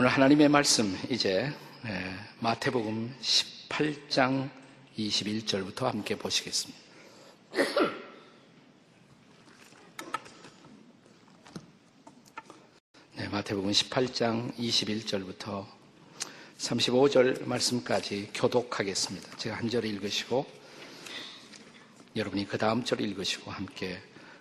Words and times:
오늘 0.00 0.08
하나님의 0.08 0.48
말씀 0.48 0.98
이제 1.10 1.52
예, 1.84 2.14
마태복음 2.38 3.14
18장 3.20 4.48
21절부터 4.96 5.82
함께 5.82 6.16
보시겠습니다. 6.16 6.80
네, 13.16 13.28
마태복음 13.28 13.70
18장 13.70 14.56
21절부터 14.56 15.66
35절 16.56 17.44
말씀까지 17.44 18.30
교독하겠습니다. 18.32 19.36
제가 19.36 19.56
한 19.56 19.68
절 19.68 19.84
읽으시고 19.84 20.46
여러분이 22.16 22.46
그 22.48 22.56
다음 22.56 22.84
절 22.84 23.02
읽으시고 23.02 23.50
함께 23.50 24.00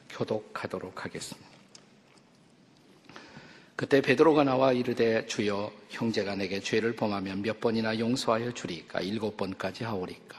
교독하도록 0.09 1.03
하겠습니다. 1.03 1.58
그때 3.79 4.01
베드로가 4.01 4.43
나와 4.43 4.73
이르되 4.73 5.25
주여 5.25 5.71
형제가 5.87 6.35
내게 6.35 6.59
죄를 6.59 6.97
범하면 6.97 7.41
몇 7.41 7.61
번이나 7.61 7.97
용서하여 7.97 8.51
주리까? 8.51 8.99
일곱 8.99 9.37
번까지 9.37 9.85
하오리까? 9.85 10.37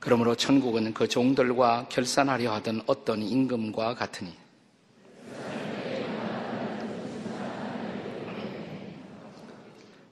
그러므로 0.00 0.34
천국은 0.34 0.94
그 0.94 1.06
종들과 1.06 1.88
결산하려 1.90 2.54
하던 2.54 2.84
어떤 2.86 3.22
임금과 3.22 3.96
같으니 3.96 4.32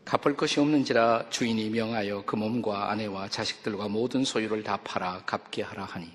갚을 0.07 0.37
것이 0.37 0.60
없는지라 0.60 1.30
주인이 1.30 1.68
명하여 1.68 2.23
그 2.24 2.37
몸과 2.37 2.93
아내와 2.93 3.29
자식들과 3.29 3.88
모든 3.88 4.24
소유를 4.24 4.62
다 4.62 4.76
팔아 4.76 5.24
갚게 5.26 5.62
하라 5.62 5.85
하니. 5.85 6.09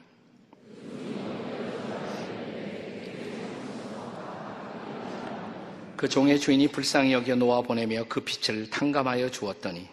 그 5.98 6.08
종의 6.08 6.40
주인이 6.40 6.70
불쌍히 6.70 7.12
여겨 7.12 7.36
놓아 7.36 7.62
보내며 7.62 8.06
그 8.08 8.22
빛을 8.22 8.70
탕감하여 8.70 9.30
주었더니 9.30 9.88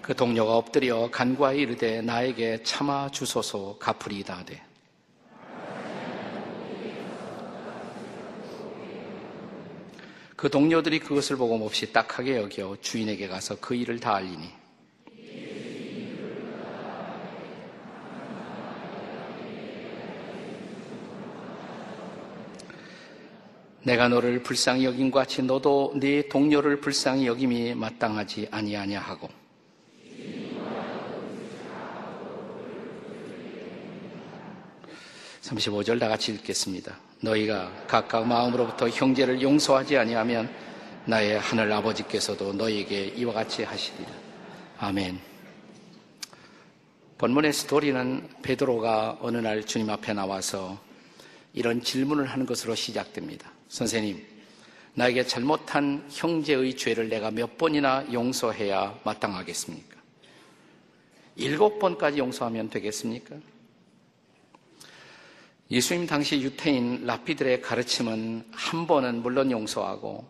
그 0.00 0.16
동료가 0.16 0.56
엎드려 0.56 1.10
간과히 1.10 1.60
이르되 1.60 2.00
나에게 2.00 2.62
참아 2.62 3.10
주소서 3.10 3.76
갚으리다 3.78 4.38
하되 4.38 4.73
그 10.44 10.50
동료들이 10.50 10.98
그것을 10.98 11.38
보고 11.38 11.56
몹시 11.56 11.90
딱하게 11.90 12.36
여겨 12.36 12.76
주인에게 12.82 13.28
가서 13.28 13.56
그 13.60 13.74
일을 13.74 13.98
다 13.98 14.16
알리니. 14.16 14.50
내가 23.84 24.10
너를 24.10 24.42
불쌍히 24.42 24.84
것 25.10 25.20
같이 25.20 25.42
너도 25.42 25.94
네 25.96 26.28
동료를 26.28 26.78
불쌍히 26.78 27.26
여김이 27.26 27.74
마땅하지 27.76 28.48
아니하냐 28.50 29.00
하고 29.00 29.30
35절 35.54 36.00
다 36.00 36.08
같이 36.08 36.32
읽겠습니다. 36.32 36.98
너희가 37.20 37.86
각각 37.86 38.26
마음으로부터 38.26 38.88
형제를 38.88 39.40
용서하지 39.40 39.96
아니하면 39.96 40.50
나의 41.06 41.38
하늘 41.38 41.72
아버지께서도 41.72 42.52
너희에게 42.54 43.06
이와 43.16 43.32
같이 43.32 43.62
하시리라. 43.62 44.10
아멘. 44.78 45.18
본문의 47.18 47.52
스토리는 47.52 48.28
베드로가 48.42 49.18
어느 49.20 49.38
날 49.38 49.64
주님 49.64 49.88
앞에 49.90 50.12
나와서 50.12 50.78
이런 51.52 51.82
질문을 51.82 52.26
하는 52.26 52.44
것으로 52.44 52.74
시작됩니다. 52.74 53.50
선생님, 53.68 54.24
나에게 54.94 55.24
잘못한 55.24 56.04
형제의 56.10 56.76
죄를 56.76 57.08
내가 57.08 57.30
몇 57.30 57.56
번이나 57.56 58.04
용서해야 58.12 58.98
마땅하겠습니까? 59.04 59.94
일곱 61.36 61.78
번까지 61.78 62.18
용서하면 62.18 62.70
되겠습니까? 62.70 63.36
예수님 65.74 66.06
당시 66.06 66.40
유태인 66.40 67.04
라피들의 67.04 67.60
가르침은 67.60 68.46
한 68.52 68.86
번은 68.86 69.22
물론 69.22 69.50
용서하고 69.50 70.24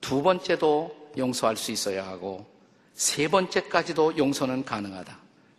두 0.00 0.24
번째도 0.24 1.12
용서할 1.16 1.56
수 1.56 1.70
있어야 1.70 2.04
하고 2.04 2.44
세 2.92 3.28
번째까지도 3.28 4.18
용서는 4.18 4.64
가능하다. 4.64 5.16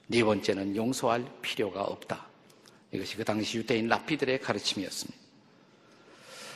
네 0.08 0.26
번째는 0.26 0.76
용서할 0.76 1.26
필요가 1.42 1.84
없다. 1.84 2.28
이것이 2.92 3.16
그 3.16 3.24
당시 3.24 3.60
유대인 3.60 3.88
라피들의 3.88 4.42
가르침이었습니다. 4.42 5.18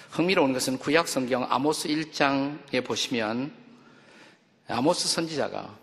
흥미로운 0.09 0.51
것은 0.51 0.78
구약 0.78 1.07
성경 1.07 1.47
아모스 1.49 1.88
1장에 1.88 2.84
보시면 2.84 3.53
아모스 4.67 5.07
선지자가 5.07 5.73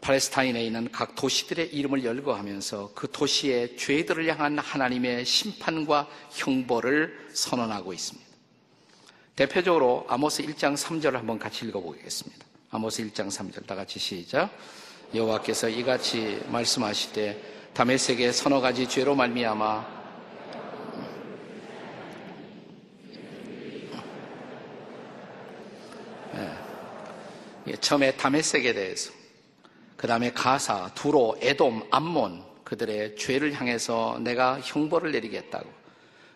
팔레스타인에 0.00 0.64
있는 0.64 0.90
각 0.90 1.14
도시들의 1.14 1.74
이름을 1.74 2.04
열거하면서 2.04 2.92
그 2.94 3.10
도시의 3.10 3.76
죄들을 3.76 4.26
향한 4.28 4.58
하나님의 4.58 5.24
심판과 5.24 6.08
형벌을 6.30 7.28
선언하고 7.32 7.92
있습니다. 7.92 8.32
대표적으로 9.36 10.06
아모스 10.08 10.42
1장 10.44 10.76
3절을 10.76 11.12
한번 11.12 11.38
같이 11.38 11.66
읽어보겠습니다. 11.66 12.46
아모스 12.70 13.04
1장 13.08 13.28
3절 13.28 13.66
다 13.66 13.74
같이 13.74 13.98
시작. 13.98 14.50
여호와께서 15.14 15.68
이같이 15.68 16.42
말씀하시되 16.48 17.70
다메섹의 17.74 18.32
서너 18.32 18.60
가지 18.60 18.88
죄로 18.88 19.14
말미암아 19.14 20.02
네. 27.64 27.76
처음에 27.80 28.16
다메섹에 28.16 28.72
대해서 28.72 29.21
그 30.02 30.08
다음에 30.08 30.32
가사, 30.32 30.90
두로, 30.96 31.36
에돔, 31.40 31.86
암몬 31.92 32.42
그들의 32.64 33.14
죄를 33.14 33.52
향해서 33.52 34.18
내가 34.20 34.58
형벌을 34.60 35.12
내리겠다고. 35.12 35.70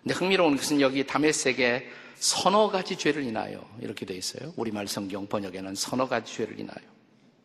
근데 0.04 0.14
흥미로운 0.14 0.56
것은 0.56 0.80
여기 0.80 1.04
다메섹에 1.04 1.84
서너 2.14 2.70
가지 2.70 2.94
죄를 2.96 3.24
인하여 3.24 3.68
이렇게 3.80 4.06
되어 4.06 4.16
있어요. 4.16 4.52
우리말 4.54 4.86
성경 4.86 5.26
번역에는 5.26 5.74
서너 5.74 6.06
가지 6.06 6.32
죄를 6.32 6.60
인하여. 6.60 6.78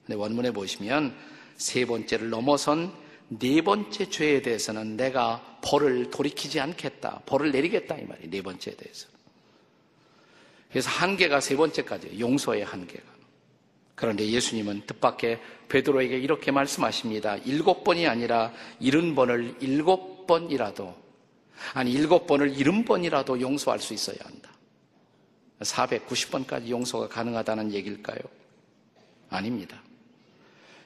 근데 0.05 0.15
원문에 0.15 0.51
보시면 0.51 1.11
세 1.57 1.85
번째를 1.85 2.29
넘어선 2.29 2.93
네 3.29 3.63
번째 3.63 4.07
죄에 4.07 4.43
대해서는 4.43 4.97
내가 4.97 5.57
벌을 5.63 6.11
돌이키지 6.11 6.59
않겠다. 6.59 7.23
벌을 7.25 7.51
내리겠다 7.51 7.97
이 7.97 8.05
말이에요. 8.05 8.29
네 8.29 8.43
번째에 8.43 8.75
대해서. 8.75 9.07
그래서 10.69 10.87
한계가 10.91 11.41
세 11.41 11.55
번째까지 11.55 12.19
용서의 12.19 12.63
한계가. 12.63 13.10
그런데 13.95 14.27
예수님은 14.27 14.83
뜻밖의 14.87 15.39
베드로에게 15.69 16.17
이렇게 16.17 16.51
말씀하십니다. 16.51 17.37
일곱 17.37 17.83
번이 17.83 18.07
아니라 18.07 18.51
일흔 18.79 19.15
번을 19.15 19.55
일곱 19.59 20.25
번이라도 20.27 20.95
아니 21.73 21.91
일곱 21.91 22.27
번을 22.27 22.57
일흔 22.57 22.85
번이라도 22.85 23.39
용서할 23.39 23.79
수 23.79 23.93
있어야 23.93 24.17
한다. 24.23 24.51
490번까지 25.59 26.69
용서가 26.69 27.07
가능하다는 27.07 27.71
얘기일까요? 27.73 28.19
아닙니다. 29.29 29.81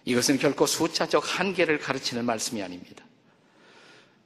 이것은 0.03 0.37
결코 0.37 0.66
숫자적 0.66 1.23
한계를 1.39 1.79
가르치는 1.79 2.25
말씀이 2.25 2.61
아닙니다. 2.61 3.03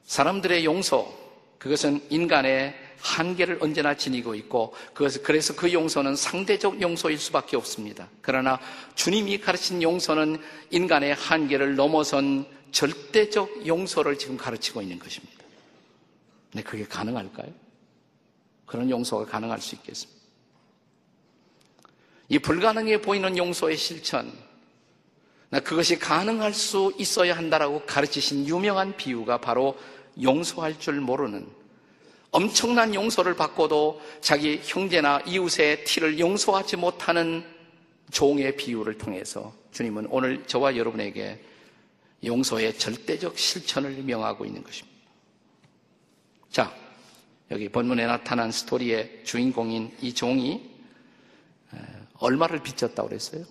사람들의 0.04 0.66
용서, 0.66 1.14
그것은 1.58 2.02
인간의 2.10 2.76
한계를 3.02 3.60
언제나 3.62 3.96
지니고 3.96 4.36
있고 4.36 4.74
그래서 4.94 5.56
그 5.56 5.72
용서는 5.72 6.16
상대적 6.16 6.82
용서일 6.82 7.18
수밖에 7.18 7.56
없습니다. 7.58 8.08
그러나 8.22 8.60
주님이 8.96 9.40
가르친 9.40 9.82
용서는 9.82 10.42
인간의 10.72 11.16
한계를 11.16 11.76
넘어선 11.76 12.46
절대적 12.72 13.66
용서를 13.66 14.18
지금 14.18 14.38
가르치고 14.38 14.82
있는 14.82 15.00
것입니다. 15.00 15.44
근데 16.52 16.64
그게 16.64 16.84
가능할까요? 16.86 17.52
그런 18.66 18.90
용서가 18.90 19.26
가능할 19.26 19.60
수 19.62 19.76
있겠습니다. 19.76 20.20
이 22.30 22.38
불가능해 22.38 23.02
보이는 23.02 23.36
용서의 23.36 23.76
실천, 23.76 24.32
그것이 25.64 25.98
가능할 25.98 26.54
수 26.54 26.94
있어야 27.00 27.36
한다라고 27.36 27.84
가르치신 27.88 28.48
유명한 28.48 28.96
비유가 28.96 29.40
바로 29.40 29.76
용서할 30.22 30.80
줄 30.80 31.02
모르는 31.02 31.48
엄청난 32.32 32.94
용서를 32.94 33.36
받고도 33.36 34.02
자기 34.22 34.62
형제나 34.64 35.22
이웃의 35.26 35.84
티를 35.84 36.20
용서하지 36.20 36.78
못하는 36.78 37.44
종의 38.12 38.56
비유를 38.56 38.98
통해서 38.98 39.54
주님은 39.72 40.08
오늘 40.10 40.46
저와 40.46 40.76
여러분에게 40.78 41.44
용서의 42.24 42.78
절대적 42.78 43.38
실천을 43.38 43.92
명하고 44.04 44.46
있는 44.46 44.64
것입니다. 44.64 45.00
자, 46.52 46.74
여기 47.52 47.70
본문에 47.70 48.06
나타난 48.06 48.52
스토리의 48.52 49.22
주인공인 49.24 49.96
이 50.02 50.14
종이 50.14 50.70
얼마를 52.20 52.62
빚졌다고 52.62 53.10
그랬어요? 53.10 53.46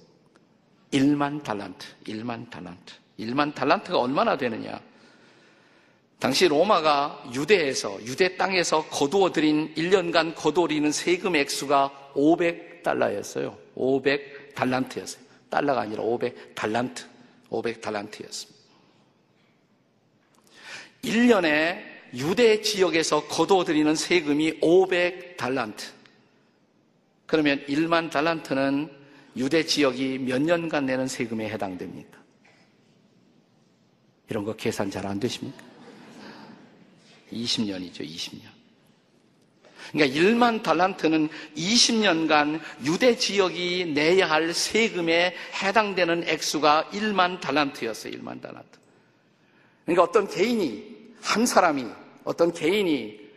1만 0.92 1.42
달란트, 1.42 1.86
1만 2.06 2.50
달란트. 2.50 2.94
1만 3.18 3.54
달란트가 3.54 3.98
얼마나 3.98 4.36
되느냐? 4.36 4.80
당시 6.18 6.48
로마가 6.48 7.30
유대에서, 7.32 8.04
유대 8.04 8.36
땅에서 8.36 8.84
거두어 8.86 9.30
들인 9.30 9.72
1년간 9.76 10.34
거두어리는 10.34 10.90
세금 10.90 11.36
액수가 11.36 12.12
500달러였어요. 12.14 13.56
500달란트였어요. 13.76 15.18
달러가 15.48 15.82
아니라 15.82 16.02
500달란트. 16.02 17.04
500달란트였습니다. 17.50 18.58
1년에 21.02 21.82
유대 22.14 22.60
지역에서 22.60 23.28
거두어 23.28 23.64
들이는 23.64 23.94
세금이 23.94 24.60
500달란트. 24.60 25.84
그러면 27.26 27.64
1만 27.66 28.10
달란트는 28.10 28.90
유대 29.36 29.64
지역이 29.64 30.18
몇 30.18 30.42
년간 30.42 30.86
내는 30.86 31.06
세금에 31.06 31.48
해당됩니까? 31.48 32.18
이런 34.30 34.44
거 34.44 34.56
계산 34.56 34.90
잘 34.90 35.06
안 35.06 35.20
되십니까? 35.20 35.67
20년이죠, 37.32 38.00
20년. 38.00 38.58
그러니까 39.92 40.18
1만 40.18 40.62
달란트는 40.62 41.28
20년간 41.56 42.60
유대 42.84 43.16
지역이 43.16 43.92
내야 43.94 44.28
할 44.30 44.52
세금에 44.52 45.34
해당되는 45.62 46.24
액수가 46.28 46.90
1만 46.92 47.40
달란트였어요, 47.40 48.12
1만 48.14 48.40
달란트. 48.40 48.78
그러니까 49.84 50.02
어떤 50.02 50.28
개인이, 50.28 50.96
한 51.22 51.46
사람이, 51.46 51.86
어떤 52.24 52.52
개인이 52.52 53.28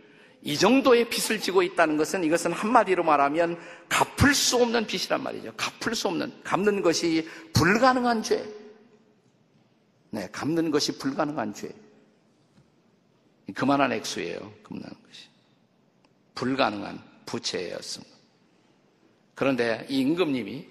이 0.43 0.57
정도의 0.57 1.07
빚을 1.07 1.39
지고 1.39 1.61
있다는 1.61 1.97
것은 1.97 2.23
이것은 2.23 2.51
한마디로 2.51 3.03
말하면 3.03 3.57
갚을 3.87 4.33
수 4.33 4.57
없는 4.57 4.87
빚이란 4.87 5.21
말이죠. 5.21 5.53
갚을 5.55 5.95
수 5.95 6.07
없는, 6.07 6.33
갚는 6.43 6.81
것이 6.81 7.27
불가능한 7.53 8.23
죄. 8.23 8.43
네, 10.09 10.27
갚는 10.31 10.71
것이 10.71 10.97
불가능한 10.97 11.53
죄. 11.53 11.69
그만한 13.53 13.91
액수예요. 13.91 14.53
그만한 14.63 14.89
것이. 14.89 15.27
불가능한 16.35 17.01
부채였습니다. 17.25 18.15
그런데 19.35 19.85
이 19.89 19.99
임금님이 19.99 20.67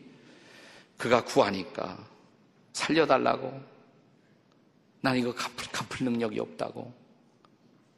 그가 0.97 1.25
구하니까 1.25 1.99
살려달라고 2.73 3.61
난 5.01 5.17
이거 5.17 5.35
갚을, 5.35 5.71
갚을 5.73 6.05
능력이 6.05 6.39
없다고 6.39 6.93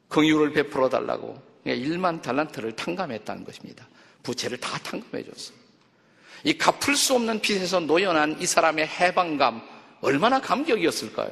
긍휼을 0.08 0.52
베풀어 0.52 0.88
달라고 0.88 1.40
1만 1.66 2.22
달란트를 2.22 2.76
탕감했다는 2.76 3.44
것입니다. 3.44 3.88
부채를 4.22 4.58
다 4.58 4.78
탕감해 4.78 5.24
줬어요. 5.24 5.56
이 6.44 6.56
갚을 6.58 6.96
수 6.96 7.14
없는 7.14 7.40
빚에서 7.40 7.80
노연한 7.80 8.40
이 8.40 8.46
사람의 8.46 8.86
해방감 8.86 9.62
얼마나 10.00 10.40
감격이었을까요? 10.40 11.30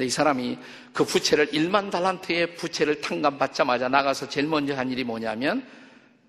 근데 0.00 0.06
이 0.06 0.10
사람이 0.10 0.56
그 0.94 1.04
부채를 1.04 1.48
1만 1.48 1.90
달란트의 1.90 2.54
부채를 2.54 3.02
탕감받자마자 3.02 3.90
나가서 3.90 4.30
제일 4.30 4.46
먼저 4.46 4.74
한 4.74 4.90
일이 4.90 5.04
뭐냐면 5.04 5.62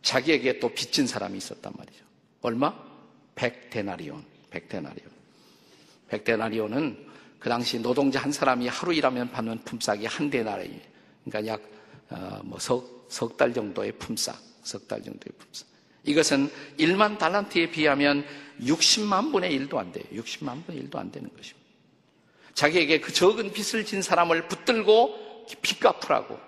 자기에게 0.02 0.60
또 0.60 0.68
빚진 0.74 1.08
사람이 1.08 1.38
있었단 1.38 1.72
말이죠. 1.78 2.04
얼마? 2.42 2.76
100데나리온. 3.36 4.26
100데나리온. 4.50 5.08
100데나리온은 6.10 6.98
그 7.40 7.48
당시 7.48 7.80
노동자 7.80 8.20
한 8.20 8.34
사람이 8.34 8.68
하루 8.68 8.94
일하면 8.94 9.32
받는 9.32 9.60
품삯이 9.64 10.06
한 10.06 10.30
데나리. 10.30 10.82
그러니까 11.24 11.54
약, 11.54 11.62
어, 12.10 12.42
뭐, 12.44 12.60
석, 12.60 13.08
석달 13.08 13.54
정도의 13.54 13.94
품삯. 13.94 14.36
석 14.64 14.86
달 14.86 15.02
정도의 15.02 15.32
품삯. 15.40 15.66
이것은 16.04 16.52
1만 16.78 17.18
달란트에 17.18 17.72
비하면 17.72 18.26
60만 18.60 19.32
분의 19.32 19.58
1도 19.60 19.78
안 19.78 19.94
돼요. 19.94 20.04
60만 20.12 20.66
분의 20.66 20.90
1도 20.90 20.98
안 20.98 21.10
되는 21.10 21.30
것입니다. 21.30 21.61
자기에게 22.54 23.00
그 23.00 23.14
적은 23.14 23.52
빚을 23.52 23.86
진 23.86 24.02
사람을 24.02 24.48
붙들고 24.48 25.46
빚 25.62 25.80
갚으라고. 25.80 26.40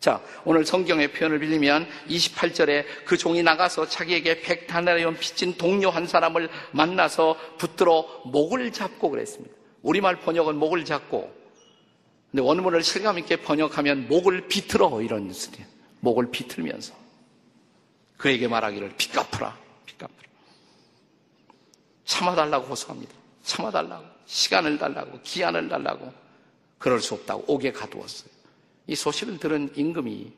자, 0.00 0.20
오늘 0.44 0.66
성경의 0.66 1.12
표현을 1.12 1.38
빌리면 1.38 1.88
28절에 2.08 2.84
그 3.06 3.16
종이 3.16 3.42
나가서 3.42 3.88
자기에게 3.88 4.42
백다나리온 4.42 5.16
빚진 5.18 5.56
동료 5.56 5.88
한 5.88 6.06
사람을 6.06 6.50
만나서 6.72 7.38
붙들어 7.56 8.22
목을 8.26 8.70
잡고 8.70 9.08
그랬습니다. 9.08 9.54
우리말 9.80 10.20
번역은 10.20 10.56
목을 10.56 10.84
잡고. 10.84 11.32
근데 12.30 12.42
원문을 12.42 12.82
실감 12.82 13.18
있게 13.18 13.36
번역하면 13.36 14.08
목을 14.08 14.48
비틀어 14.48 15.00
이런 15.00 15.28
뜻이에요. 15.28 15.66
목을 16.00 16.30
비틀면서. 16.30 16.92
그에게 18.18 18.46
말하기를 18.46 18.96
빚 18.98 19.12
갚으라. 19.12 19.56
빚 19.86 19.96
갚으라. 19.96 20.18
참아달라고 22.04 22.66
호소합니다. 22.66 23.12
참아달라고. 23.42 24.13
시간을 24.26 24.78
달라고, 24.78 25.20
기한을 25.22 25.68
달라고, 25.68 26.12
그럴 26.78 27.00
수 27.00 27.14
없다고 27.14 27.44
옥에 27.46 27.72
가두었어요. 27.72 28.28
이 28.86 28.94
소식을 28.94 29.38
들은 29.38 29.72
임금이 29.74 30.32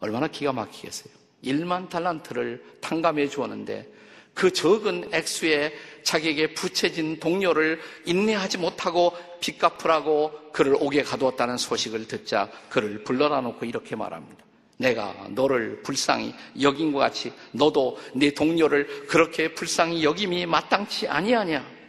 얼마나 0.00 0.26
기가 0.26 0.52
막히겠어요. 0.52 1.12
1만 1.44 1.88
달란트를 1.88 2.78
탕감해 2.80 3.28
주었는데 3.28 3.86
그 4.34 4.50
적은 4.52 5.10
액수에 5.12 5.74
자기에게 6.02 6.54
부채진 6.54 7.18
동료를 7.20 7.80
인내하지 8.06 8.58
못하고 8.58 9.12
빚 9.40 9.58
갚으라고 9.58 10.50
그를 10.52 10.76
옥에 10.78 11.02
가두었다는 11.02 11.58
소식을 11.58 12.08
듣자 12.08 12.50
그를 12.68 13.04
불러다 13.04 13.40
놓고 13.40 13.66
이렇게 13.66 13.96
말합니다. 13.96 14.44
내가 14.78 15.26
너를 15.30 15.82
불쌍히 15.82 16.34
여긴 16.62 16.90
것 16.90 17.00
같이 17.00 17.32
너도 17.52 17.98
네 18.14 18.30
동료를 18.30 19.06
그렇게 19.06 19.52
불쌍히 19.52 20.02
여김이 20.04 20.46
마땅치 20.46 21.06
아니하냐? 21.06 21.79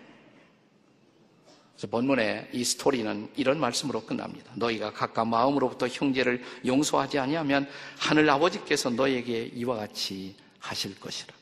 본문의 1.87 2.49
이 2.53 2.63
스토리는 2.63 3.29
이런 3.35 3.59
말씀으로 3.59 4.05
끝납니다. 4.05 4.51
너희가 4.55 4.93
각각 4.93 5.27
마음으로부터 5.27 5.87
형제를 5.87 6.43
용서하지 6.65 7.17
아니하면 7.19 7.67
하늘 7.97 8.29
아버지께서 8.29 8.89
너에게 8.89 9.51
이와 9.55 9.77
같이 9.77 10.35
하실 10.59 10.99
것이라. 10.99 11.33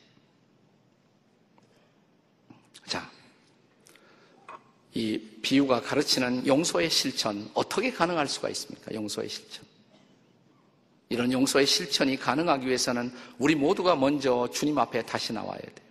자, 2.86 3.09
이 4.94 5.19
비유가 5.41 5.81
가르치는 5.81 6.47
용서의 6.47 6.90
실천 6.90 7.49
어떻게 7.54 7.92
가능할 7.92 8.28
수가 8.28 8.49
있습니까? 8.49 8.94
용서의 8.94 9.30
실천. 9.30 9.66
이런 11.09 11.31
용서의 11.31 11.66
실천이 11.66 12.18
가능하기 12.18 12.68
위해서는 12.68 13.11
우리 13.40 13.56
모두가 13.56 13.95
먼저 13.95 14.47
주님 14.54 14.78
앞에 14.78 15.04
다시 15.06 15.33
나와야 15.33 15.59
돼요. 15.59 15.89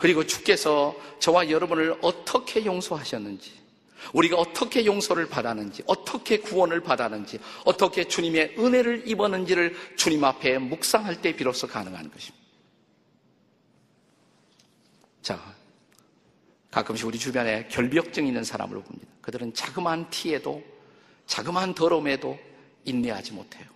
그리고 0.00 0.26
주께서 0.26 0.96
저와 1.18 1.50
여러분을 1.50 1.94
어떻게 2.00 2.64
용서하셨는지, 2.64 3.60
우리가 4.14 4.36
어떻게 4.36 4.86
용서를 4.86 5.28
받았는지, 5.28 5.82
어떻게 5.86 6.38
구원을 6.38 6.80
받았는지, 6.80 7.38
어떻게 7.66 8.04
주님의 8.04 8.56
은혜를 8.58 9.06
입었는지를 9.06 9.76
주님 9.96 10.24
앞에 10.24 10.58
묵상할 10.58 11.20
때 11.20 11.36
비로소 11.36 11.66
가능한 11.66 12.10
것입니다. 12.10 12.46
자, 15.20 15.54
가끔씩 16.70 17.06
우리 17.06 17.18
주변에 17.18 17.68
결벽증 17.68 18.26
있는 18.26 18.42
사람을 18.42 18.82
봅니다. 18.82 19.12
그들은 19.20 19.52
자그마한 19.52 20.08
티에도, 20.08 20.62
자그마한 21.26 21.74
더러움에도 21.74 22.38
인내하지 22.86 23.32
못해요. 23.32 23.66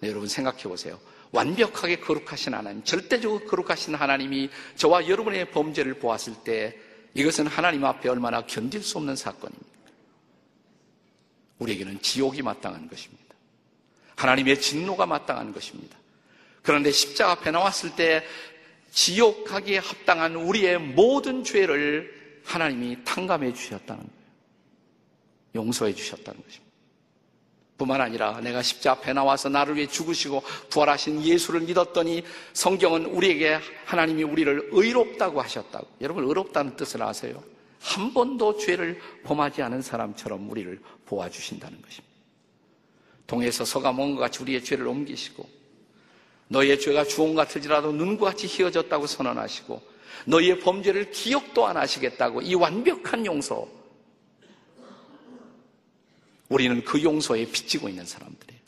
네, 0.00 0.08
여러분 0.08 0.28
생각해 0.28 0.62
보세요. 0.62 1.00
완벽하게 1.32 2.00
거룩하신 2.00 2.54
하나님, 2.54 2.82
절대적으로 2.84 3.44
거룩하신 3.44 3.94
하나님이 3.94 4.50
저와 4.76 5.08
여러분의 5.08 5.50
범죄를 5.50 5.94
보았을 5.94 6.34
때 6.44 6.76
이것은 7.14 7.46
하나님 7.46 7.84
앞에 7.84 8.08
얼마나 8.08 8.46
견딜 8.46 8.82
수 8.82 8.98
없는 8.98 9.16
사건입니다. 9.16 9.66
우리에게는 11.58 12.00
지옥이 12.00 12.42
마땅한 12.42 12.88
것입니다. 12.88 13.34
하나님의 14.16 14.60
진노가 14.60 15.06
마땅한 15.06 15.52
것입니다. 15.52 15.96
그런데 16.62 16.90
십자가 16.90 17.32
앞에 17.32 17.50
나왔을 17.50 17.94
때 17.94 18.24
지옥 18.90 19.44
가기에 19.44 19.78
합당한 19.78 20.34
우리의 20.36 20.78
모든 20.78 21.44
죄를 21.44 22.42
하나님이 22.44 23.04
탕감해 23.04 23.52
주셨다는 23.52 24.02
거예요. 24.02 24.18
용서해 25.54 25.94
주셨다는 25.94 26.42
것입니다. 26.42 26.67
뿐만 27.78 28.00
아니라 28.00 28.40
내가 28.40 28.60
십자 28.60 28.92
앞에 28.92 29.12
나와서 29.12 29.48
나를 29.48 29.76
위해 29.76 29.86
죽으시고 29.86 30.42
부활하신 30.68 31.22
예수를 31.22 31.60
믿었더니 31.60 32.24
성경은 32.52 33.06
우리에게 33.06 33.60
하나님이 33.86 34.24
우리를 34.24 34.70
의롭다고 34.72 35.40
하셨다고. 35.40 35.86
여러분 36.00 36.24
의롭다는 36.24 36.76
뜻을 36.76 37.02
아세요? 37.02 37.42
한 37.80 38.12
번도 38.12 38.58
죄를 38.58 39.00
범하지 39.22 39.62
않은 39.62 39.80
사람처럼 39.80 40.50
우리를 40.50 40.80
보아주신다는 41.06 41.80
것입니다. 41.80 42.08
동에서 43.28 43.64
서가 43.64 43.92
먼것 43.92 44.18
같이 44.18 44.42
우리의 44.42 44.64
죄를 44.64 44.88
옮기시고 44.88 45.48
너희의 46.48 46.80
죄가 46.80 47.04
주홍 47.04 47.34
같을지라도 47.36 47.92
눈과 47.92 48.30
같이 48.30 48.48
희어졌다고 48.48 49.06
선언하시고 49.06 49.80
너희의 50.24 50.58
범죄를 50.60 51.12
기억도 51.12 51.66
안 51.66 51.76
하시겠다고 51.76 52.42
이 52.42 52.54
완벽한 52.54 53.24
용서 53.24 53.68
우리는 56.48 56.82
그 56.84 57.02
용서에 57.02 57.46
빚지고 57.46 57.88
있는 57.88 58.06
사람들이에요. 58.06 58.58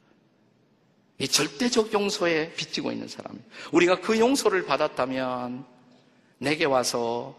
이 1.19 1.29
절대적 1.29 1.93
용서에 1.93 2.53
빚지고 2.55 2.93
있는 2.93 3.09
사람. 3.09 3.43
우리가 3.73 4.01
그 4.01 4.19
용서를 4.19 4.65
받았다면 4.65 5.65
내게 6.39 6.65
와서 6.65 7.37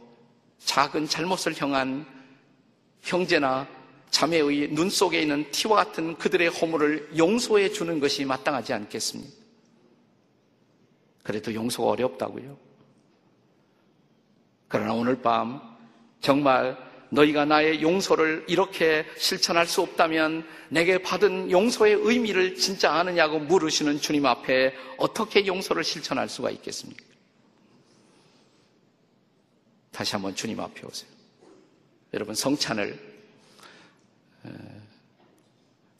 작은 0.60 1.08
잘못을 1.08 1.60
향한 1.60 2.06
형제나 3.02 3.68
자매의 4.12 4.70
눈 4.74 4.90
속에 4.90 5.22
있는 5.22 5.50
티와 5.52 5.78
같은 5.78 6.16
그들의 6.18 6.50
허물을 6.50 7.18
용서해 7.18 7.72
주는 7.72 8.00
것이 8.00 8.26
마땅하지 8.26 8.74
않겠습니까? 8.74 9.42
그래도 11.24 11.54
용서가 11.54 11.90
어렵다고요. 11.90 12.58
그러나 14.68 14.94
오늘 14.94 15.22
밤 15.22 15.62
정말 16.20 16.78
너희가 17.12 17.46
나의 17.46 17.82
용서를 17.82 18.46
이렇게 18.48 19.06
실천할 19.18 19.68
수 19.68 19.82
없다면 19.82 20.48
내게 20.70 20.98
받은 20.98 21.52
용서의 21.52 21.96
의미를 21.96 22.56
진짜 22.56 22.94
아느냐고 22.94 23.40
물으시는 23.40 24.00
주님 24.00 24.26
앞에 24.26 24.74
어떻게 24.98 25.46
용서를 25.46 25.84
실천할 25.84 26.30
수가 26.30 26.50
있겠습니까? 26.52 27.04
다시 29.92 30.14
한번 30.14 30.34
주님 30.34 30.60
앞에 30.60 30.88
오세요. 30.88 31.10
여러분 32.14 32.34
성찬을 32.34 32.98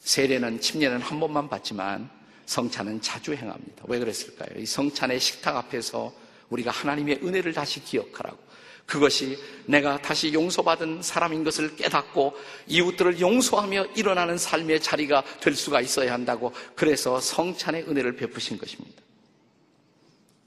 세례는 0.00 0.60
침례는 0.60 1.00
한 1.00 1.20
번만 1.20 1.48
받지만 1.48 2.10
성찬은 2.46 3.02
자주 3.02 3.34
행합니다. 3.34 3.84
왜 3.86 3.98
그랬을까요? 3.98 4.58
이 4.58 4.66
성찬의 4.66 5.20
식탁 5.20 5.56
앞에서 5.56 6.12
우리가 6.48 6.70
하나님의 6.70 7.20
은혜를 7.22 7.52
다시 7.52 7.84
기억하라고. 7.84 8.38
그것이 8.86 9.38
내가 9.66 10.00
다시 10.00 10.32
용서받은 10.32 11.02
사람인 11.02 11.44
것을 11.44 11.76
깨닫고 11.76 12.36
이웃들을 12.66 13.20
용서하며 13.20 13.86
일어나는 13.96 14.36
삶의 14.36 14.80
자리가 14.82 15.24
될 15.40 15.54
수가 15.54 15.80
있어야 15.80 16.12
한다고 16.12 16.52
그래서 16.74 17.20
성찬의 17.20 17.84
은혜를 17.84 18.16
베푸신 18.16 18.58
것입니다. 18.58 19.00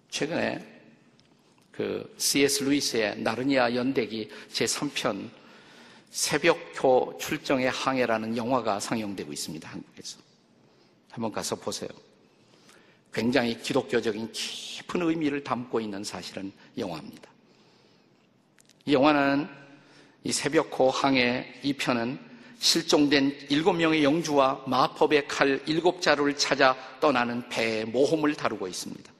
최근에 0.09 0.75
그 1.71 2.13
C.S. 2.17 2.63
루이스의 2.63 3.19
나르니아 3.19 3.75
연대기 3.75 4.29
제3편 4.53 5.29
새벽교 6.09 7.17
출정의 7.19 7.69
항해라는 7.69 8.37
영화가 8.37 8.79
상영되고 8.79 9.33
있습니다. 9.33 9.67
한국에서. 9.67 10.19
한번 11.09 11.33
가서 11.33 11.55
보세요. 11.55 11.89
굉장히 13.13 13.61
기독교적인 13.61 14.31
깊은 14.31 15.01
의미를 15.01 15.43
담고 15.43 15.81
있는 15.81 16.03
사실은 16.03 16.53
영화입니다. 16.77 17.34
이 18.85 18.93
영화는 18.93 19.47
이 20.23 20.31
새벽호 20.31 20.89
항해 20.89 21.59
이 21.63 21.73
편은 21.73 22.19
실종된 22.59 23.47
일곱 23.49 23.73
명의 23.73 24.03
영주와 24.03 24.63
마법의 24.67 25.27
칼 25.27 25.61
일곱 25.65 26.01
자루를 26.01 26.37
찾아 26.37 26.75
떠나는 26.99 27.47
배의 27.49 27.85
모험을 27.85 28.35
다루고 28.35 28.67
있습니다. 28.67 29.11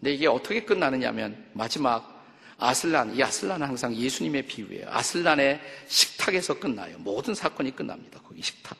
근데 0.00 0.14
이게 0.14 0.26
어떻게 0.26 0.64
끝나느냐면 0.64 1.46
마지막 1.52 2.16
아슬란, 2.58 3.14
이 3.14 3.22
아슬란은 3.22 3.66
항상 3.66 3.94
예수님의 3.94 4.42
비유예요. 4.46 4.86
아슬란의 4.88 5.60
식탁에서 5.88 6.58
끝나요. 6.58 6.96
모든 6.98 7.34
사건이 7.34 7.76
끝납니다. 7.76 8.20
거기 8.24 8.40
식탁. 8.40 8.76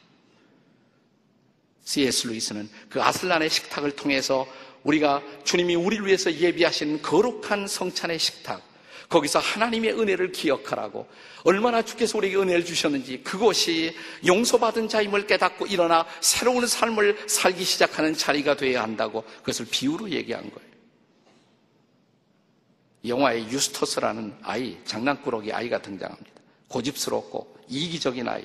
C.S. 1.85 2.27
루이스는 2.27 2.69
그 2.89 3.03
아슬란의 3.03 3.51
식탁을 3.51 3.93
통해서 3.95 4.47
우리가 4.83 5.23
주님이 5.45 5.75
우리를 5.75 6.07
위해서 6.07 6.33
예비하신 6.33 7.03
거룩한 7.03 7.69
성찬의 7.69 8.19
식탁, 8.19 8.63
거기서 9.09 9.39
하나님의 9.39 9.99
은혜를 9.99 10.33
기억하라고 10.33 11.09
얼마나 11.45 11.83
주께서 11.83 12.19
우리에게 12.19 12.37
은혜를 12.37 12.65
주셨는지 12.65 13.23
그것이 13.23 13.95
용서받은 14.27 14.89
자임을 14.89 15.27
깨닫고 15.27 15.67
일어나 15.67 16.07
새로운 16.21 16.67
삶을 16.67 17.29
살기 17.29 17.65
시작하는 17.65 18.15
자리가 18.15 18.57
되어야 18.57 18.83
한다고 18.83 19.23
그것을 19.39 19.67
비유로 19.71 20.11
얘기한 20.11 20.51
거예요. 20.51 20.67
영화에 23.07 23.49
유스토스라는 23.49 24.35
아이, 24.43 24.77
장난꾸러기 24.85 25.53
아이가 25.53 25.81
등장합니다. 25.81 26.31
고집스럽고 26.69 27.57
이기적인 27.69 28.29
아이. 28.29 28.45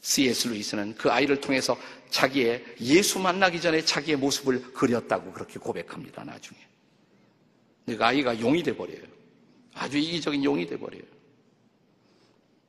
C.S. 0.00 0.48
루이스는 0.48 0.96
그 0.96 1.10
아이를 1.10 1.40
통해서 1.40 1.78
자기의 2.10 2.62
예수 2.82 3.18
만나기 3.18 3.58
전에 3.58 3.82
자기의 3.82 4.18
모습을 4.18 4.72
그렸다고 4.74 5.32
그렇게 5.32 5.58
고백합니다, 5.58 6.24
나중에. 6.24 6.58
그 7.86 7.96
아이가 8.00 8.38
용이 8.38 8.62
돼 8.62 8.76
버려요. 8.76 9.13
아주 9.74 9.98
이기적인 9.98 10.44
용이 10.44 10.66
돼버려요. 10.66 11.02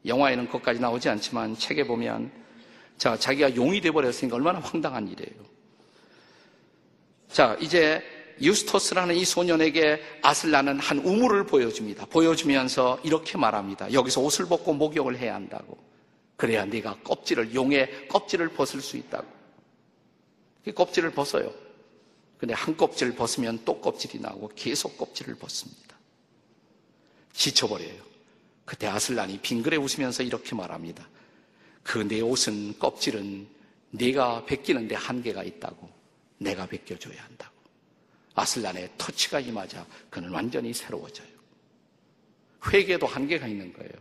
영화에는 0.06 0.46
그것까지 0.48 0.80
나오지 0.80 1.10
않지만 1.10 1.58
책에 1.58 1.86
보면 1.86 2.32
자, 2.98 3.18
자기가 3.18 3.56
용이 3.56 3.82
돼버렸으니까 3.82 4.36
얼마나 4.36 4.60
황당한 4.60 5.08
일이에요. 5.08 5.46
자, 7.30 7.58
이제 7.60 8.02
유스토스라는 8.42 9.16
이 9.16 9.26
소년에게 9.26 10.02
아슬라는 10.22 10.80
한 10.80 11.00
우물을 11.00 11.46
보여줍니다. 11.46 12.06
보여주면서 12.08 13.00
이렇게 13.04 13.38
말합니다. 13.38 13.92
여기서 13.94 14.22
옷을 14.22 14.46
벗고 14.46 14.74
목욕을 14.74 15.18
해야 15.18 15.36
한다고. 15.36 15.78
그래야 16.36 16.66
네가 16.66 17.00
껍질을 17.04 17.54
용의 17.54 18.08
껍질을 18.10 18.50
벗을 18.50 18.82
수 18.82 18.98
있다고. 18.98 19.26
그 20.66 20.74
껍질을 20.74 21.12
벗어요. 21.12 21.52
근데 22.38 22.54
한 22.54 22.76
껍질을 22.76 23.16
벗으면 23.16 23.62
또 23.64 23.80
껍질이 23.80 24.20
나오고 24.20 24.52
계속 24.56 24.98
껍질을 24.98 25.36
벗습니다. 25.36 25.95
지쳐버려요. 27.36 28.04
그때 28.66 28.88
아슬란이 28.88 29.40
빙그레 29.40 29.78
웃으면서 29.78 30.24
이렇게 30.24 30.56
말합니다. 30.56 31.08
그 31.84 32.00
내 32.00 32.20
옷은 32.22 32.80
껍질은 32.80 33.48
네가 33.92 34.46
벗기는데 34.46 34.96
한계가 34.96 35.44
있다고. 35.44 35.90
내가 36.40 36.66
벗겨줘야 36.66 37.22
한다고. 37.24 37.54
아슬란의 38.34 38.90
터치가 38.98 39.40
임하자 39.40 39.86
그는 40.10 40.30
완전히 40.32 40.74
새로워져요. 40.74 41.28
회개도 42.68 43.06
한계가 43.06 43.48
있는 43.48 43.72
거예요. 43.74 43.92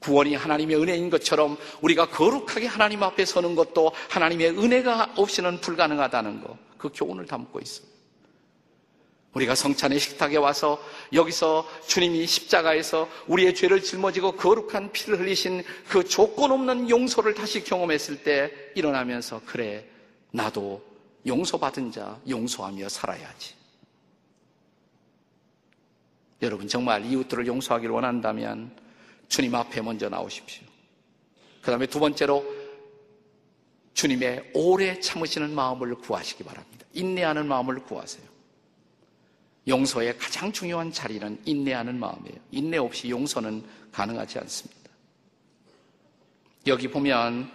구원이 0.00 0.34
하나님의 0.34 0.76
은혜인 0.80 1.10
것처럼 1.10 1.56
우리가 1.80 2.08
거룩하게 2.08 2.66
하나님 2.66 3.02
앞에 3.04 3.24
서는 3.24 3.54
것도 3.54 3.92
하나님의 4.10 4.58
은혜가 4.58 5.14
없이는 5.16 5.60
불가능하다는 5.60 6.42
거. 6.42 6.58
그 6.76 6.90
교훈을 6.92 7.26
담고 7.26 7.60
있어요. 7.60 7.91
우리가 9.34 9.54
성찬의 9.54 9.98
식탁에 9.98 10.36
와서 10.36 10.82
여기서 11.12 11.66
주님이 11.86 12.26
십자가에서 12.26 13.08
우리의 13.28 13.54
죄를 13.54 13.82
짊어지고 13.82 14.32
거룩한 14.32 14.92
피를 14.92 15.20
흘리신 15.20 15.62
그 15.88 16.04
조건 16.04 16.52
없는 16.52 16.90
용서를 16.90 17.34
다시 17.34 17.64
경험했을 17.64 18.22
때 18.22 18.52
일어나면서 18.74 19.40
그래 19.46 19.86
나도 20.32 20.82
용서받은 21.26 21.92
자 21.92 22.20
용서하며 22.28 22.88
살아야지. 22.88 23.54
여러분 26.42 26.66
정말 26.68 27.04
이웃들을 27.06 27.46
용서하기를 27.46 27.94
원한다면 27.94 28.76
주님 29.28 29.54
앞에 29.54 29.80
먼저 29.80 30.08
나오십시오. 30.08 30.66
그 31.62 31.70
다음에 31.70 31.86
두 31.86 32.00
번째로 32.00 32.44
주님의 33.94 34.50
오래 34.54 34.98
참으시는 34.98 35.54
마음을 35.54 35.94
구하시기 35.94 36.44
바랍니다. 36.44 36.84
인내하는 36.92 37.46
마음을 37.46 37.76
구하세요. 37.84 38.31
용서의 39.68 40.18
가장 40.18 40.52
중요한 40.52 40.92
자리는 40.92 41.40
인내하는 41.44 41.98
마음이에요. 41.98 42.36
인내 42.50 42.78
없이 42.78 43.10
용서는 43.10 43.64
가능하지 43.92 44.38
않습니다. 44.40 44.90
여기 46.66 46.88
보면 46.88 47.50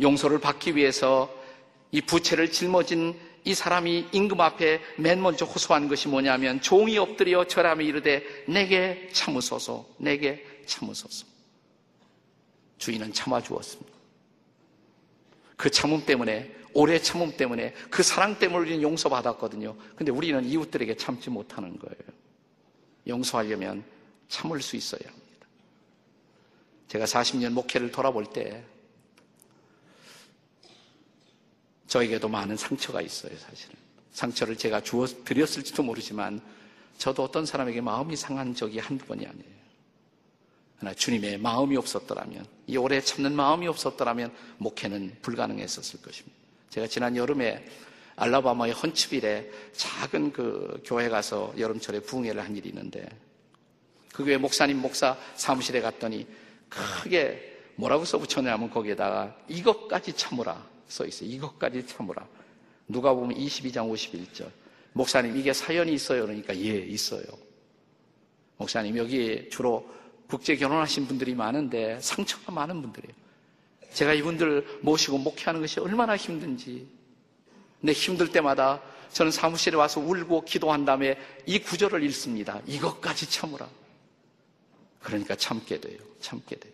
용서를 0.00 0.40
받기 0.40 0.76
위해서 0.76 1.32
이 1.90 2.00
부채를 2.00 2.50
짊어진 2.50 3.18
이 3.44 3.54
사람이 3.54 4.08
임금 4.12 4.40
앞에 4.40 4.80
맨 4.98 5.20
먼저 5.20 5.44
호소한 5.44 5.88
것이 5.88 6.08
뭐냐면 6.08 6.60
종이 6.60 6.96
엎드려 6.96 7.46
절함이 7.46 7.84
이르되 7.84 8.24
내게 8.46 9.08
참으소서 9.12 9.86
내게 9.98 10.46
참으소서 10.66 11.26
주인은 12.78 13.12
참아주었습니다 13.12 13.92
그 15.56 15.70
참음 15.70 16.06
때문에 16.06 16.54
오래 16.74 17.00
참음 17.00 17.36
때문에 17.36 17.74
그 17.90 18.02
사랑 18.02 18.38
때문에 18.38 18.60
우리는 18.60 18.82
용서받았거든요 18.82 19.76
근데 19.96 20.12
우리는 20.12 20.44
이웃들에게 20.44 20.96
참지 20.96 21.30
못하는 21.30 21.78
거예요 21.78 22.02
용서하려면 23.06 23.84
참을 24.28 24.62
수 24.62 24.76
있어야 24.76 25.00
합니다 25.04 25.46
제가 26.88 27.04
40년 27.04 27.52
목회를 27.52 27.90
돌아볼 27.90 28.26
때 28.26 28.64
저에게도 31.92 32.26
많은 32.26 32.56
상처가 32.56 33.02
있어요, 33.02 33.36
사실은. 33.36 33.74
상처를 34.12 34.56
제가 34.56 34.82
주어 34.82 35.06
드렸을지도 35.06 35.82
모르지만 35.82 36.40
저도 36.96 37.22
어떤 37.22 37.44
사람에게 37.44 37.82
마음이 37.82 38.16
상한 38.16 38.54
적이 38.54 38.78
한두 38.78 39.04
번이 39.04 39.26
아니에요. 39.26 39.62
그러나 40.78 40.94
주님의 40.94 41.36
마음이 41.36 41.76
없었더라면, 41.76 42.46
이 42.66 42.78
오래 42.78 42.98
참는 43.02 43.36
마음이 43.36 43.68
없었더라면 43.68 44.34
목회는 44.56 45.18
불가능했었을 45.20 46.00
것입니다. 46.00 46.41
제가 46.72 46.86
지난 46.86 47.14
여름에 47.14 47.62
알라바마의 48.16 48.72
헌츠빌에 48.72 49.50
작은 49.72 50.32
그 50.32 50.80
교회 50.86 51.10
가서 51.10 51.52
여름철에 51.58 52.00
부흥회를 52.00 52.42
한 52.42 52.56
일이 52.56 52.70
있는데 52.70 53.06
그 54.14 54.24
교회 54.24 54.38
목사님 54.38 54.80
목사 54.80 55.14
사무실에 55.34 55.82
갔더니 55.82 56.26
크게 56.70 57.58
뭐라고 57.76 58.06
써붙였냐면 58.06 58.70
거기에다가 58.70 59.36
이것까지 59.48 60.14
참으라. 60.14 60.66
써 60.88 61.04
있어요. 61.04 61.28
이것까지 61.28 61.86
참으라. 61.86 62.26
누가 62.88 63.12
보면 63.12 63.36
22장 63.36 63.90
51절. 63.92 64.50
목사님, 64.94 65.36
이게 65.36 65.52
사연이 65.52 65.92
있어요. 65.92 66.22
그러니까, 66.22 66.56
예, 66.56 66.78
있어요. 66.78 67.24
목사님, 68.56 68.96
여기 68.96 69.48
주로 69.50 69.88
국제 70.26 70.56
결혼하신 70.56 71.06
분들이 71.06 71.34
많은데 71.34 71.98
상처가 72.00 72.52
많은 72.52 72.80
분들이에요. 72.82 73.21
제가 73.94 74.14
이분들 74.14 74.80
모시고 74.82 75.18
목회하는 75.18 75.60
것이 75.60 75.80
얼마나 75.80 76.16
힘든지. 76.16 76.86
근데 77.80 77.92
힘들 77.92 78.30
때마다 78.30 78.80
저는 79.12 79.30
사무실에 79.30 79.76
와서 79.76 80.00
울고 80.00 80.44
기도한 80.44 80.84
다음에 80.84 81.18
이 81.46 81.58
구절을 81.58 82.02
읽습니다. 82.04 82.60
이것까지 82.66 83.30
참으라. 83.30 83.68
그러니까 85.02 85.34
참게 85.34 85.80
돼요. 85.80 85.98
참게 86.20 86.56
돼요. 86.56 86.72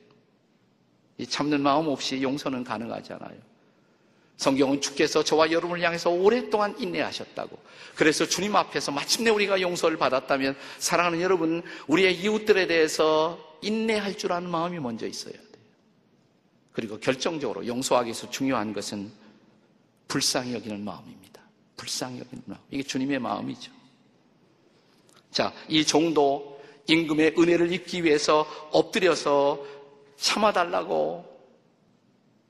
이 1.16 1.26
참는 1.26 1.60
마음 1.62 1.88
없이 1.88 2.22
용서는 2.22 2.62
가능하지 2.62 3.12
않아요. 3.14 3.48
성경은 4.36 4.80
주께서 4.80 5.24
저와 5.24 5.50
여러분을 5.50 5.82
향해서 5.82 6.10
오랫동안 6.10 6.78
인내하셨다고. 6.78 7.58
그래서 7.96 8.24
주님 8.24 8.54
앞에서 8.54 8.92
마침내 8.92 9.30
우리가 9.30 9.60
용서를 9.60 9.96
받았다면 9.96 10.56
사랑하는 10.78 11.20
여러분, 11.20 11.62
우리의 11.88 12.20
이웃들에 12.20 12.68
대해서 12.68 13.58
인내할 13.62 14.16
줄 14.16 14.32
아는 14.32 14.48
마음이 14.48 14.78
먼저 14.78 15.08
있어야 15.08 15.32
돼요. 15.32 15.47
그리고 16.78 16.96
결정적으로 17.00 17.66
용서하기 17.66 18.06
위해서 18.06 18.30
중요한 18.30 18.72
것은 18.72 19.10
불쌍히 20.06 20.54
여기는 20.54 20.84
마음입니다. 20.84 21.42
불쌍히 21.76 22.20
여기는 22.20 22.44
마음. 22.46 22.60
이게 22.70 22.84
주님의 22.84 23.18
마음이죠. 23.18 23.72
자, 25.32 25.52
이 25.68 25.84
정도 25.84 26.62
임금의 26.86 27.34
은혜를 27.36 27.72
입기 27.72 28.04
위해서 28.04 28.46
엎드려서 28.70 29.60
참아달라고 30.18 31.24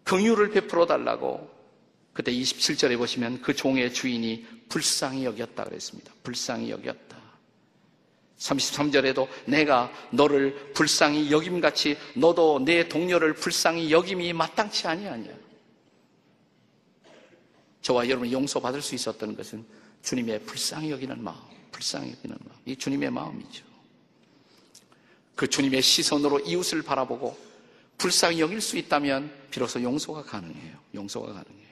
긍휼을 0.04 0.50
베풀어 0.50 0.84
달라고 0.84 1.48
그때 2.12 2.30
27절에 2.30 2.98
보시면 2.98 3.40
그 3.40 3.56
종의 3.56 3.94
주인이 3.94 4.44
불쌍히 4.68 5.24
여겼다 5.24 5.64
그랬습니다. 5.64 6.12
불쌍히 6.22 6.70
여겼다. 6.70 7.17
33절에도 8.38 9.28
내가 9.46 9.92
너를 10.10 10.72
불쌍히 10.72 11.30
여김같이 11.30 11.96
너도 12.14 12.60
내 12.64 12.88
동료를 12.88 13.34
불쌍히 13.34 13.90
여김이 13.90 14.32
마땅치 14.32 14.86
아니하냐. 14.86 15.30
저와 17.82 18.08
여러분이 18.08 18.32
용서받을 18.32 18.82
수 18.82 18.94
있었던 18.94 19.36
것은 19.36 19.64
주님의 20.02 20.44
불쌍히 20.44 20.90
여기는 20.90 21.22
마음, 21.22 21.38
불쌍히 21.72 22.12
여기는 22.12 22.36
마음. 22.44 22.58
이 22.66 22.76
주님의 22.76 23.10
마음이죠. 23.10 23.64
그 25.34 25.48
주님의 25.48 25.82
시선으로 25.82 26.40
이웃을 26.40 26.82
바라보고 26.82 27.36
불쌍히 27.96 28.40
여길 28.40 28.60
수 28.60 28.76
있다면 28.76 29.32
비로소 29.50 29.82
용서가 29.82 30.22
가능해요. 30.22 30.78
용서가 30.94 31.26
가능해요. 31.32 31.68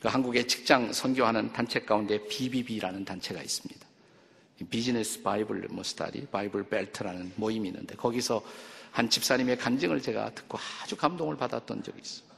그 0.00 0.08
한국의 0.08 0.46
직장 0.46 0.92
선교하는 0.92 1.52
단체 1.52 1.80
가운데 1.80 2.18
BBB라는 2.28 3.04
단체가 3.04 3.42
있습니다. 3.42 3.83
Business 4.70 5.22
Bible 5.22 5.66
뭐 5.70 5.82
Study, 5.82 6.26
Bible 6.26 6.68
Belt라는 6.68 7.32
모임이 7.36 7.68
있는데 7.68 7.96
거기서 7.96 8.42
한 8.92 9.10
집사님의 9.10 9.58
간증을 9.58 10.00
제가 10.00 10.30
듣고 10.34 10.58
아주 10.82 10.96
감동을 10.96 11.36
받았던 11.36 11.82
적이 11.82 12.00
있어요. 12.00 12.28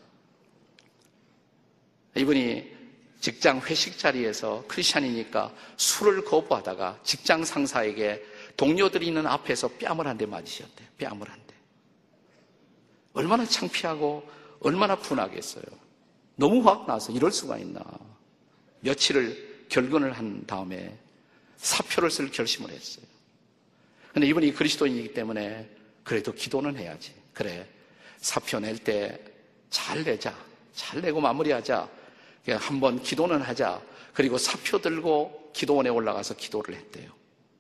이분이 2.17 2.75
직장 3.21 3.61
회식 3.61 3.99
자리에서 3.99 4.65
크리스찬이니까 4.69 5.53
술을 5.77 6.25
거부하다가 6.25 7.01
직장 7.03 7.45
상사에게 7.45 8.25
동료들이 8.57 9.07
있는 9.07 9.27
앞에서 9.27 9.69
뺨을 9.69 10.07
한 10.07 10.17
대 10.17 10.25
맞으셨대요. 10.25 10.89
뺨을 10.99 11.29
한 11.29 11.39
대. 11.47 11.55
얼마나 13.13 13.45
창피하고 13.45 14.27
얼마나 14.61 14.97
분하겠어요. 14.97 15.65
너무 16.37 16.67
확 16.67 16.87
나서 16.87 17.13
이럴 17.13 17.31
수가 17.33 17.59
있나. 17.59 17.81
며칠을 18.81 19.67
결근을 19.69 20.13
한 20.13 20.47
다음에 20.47 20.97
사표를 21.57 22.11
쓸 22.11 22.31
결심을 22.31 22.71
했어요. 22.71 23.05
근데 24.13 24.27
이분이 24.29 24.55
그리스도인이기 24.55 25.15
때문에 25.15 25.69
그래도 26.05 26.33
기도는 26.33 26.77
해야지. 26.77 27.15
그래. 27.33 27.69
사표 28.19 28.59
낼 28.61 28.79
때 28.79 29.37
잘 29.71 30.03
내자. 30.05 30.35
잘 30.75 31.01
내고 31.01 31.21
마무리하자. 31.21 31.89
한번 32.59 33.03
기도는 33.03 33.43
하자. 33.43 33.83
그리고 34.15 34.39
사표 34.39 34.81
들고 34.81 35.51
기도원에 35.53 35.91
올라가서 35.91 36.37
기도를 36.37 36.77
했대요. 36.77 37.11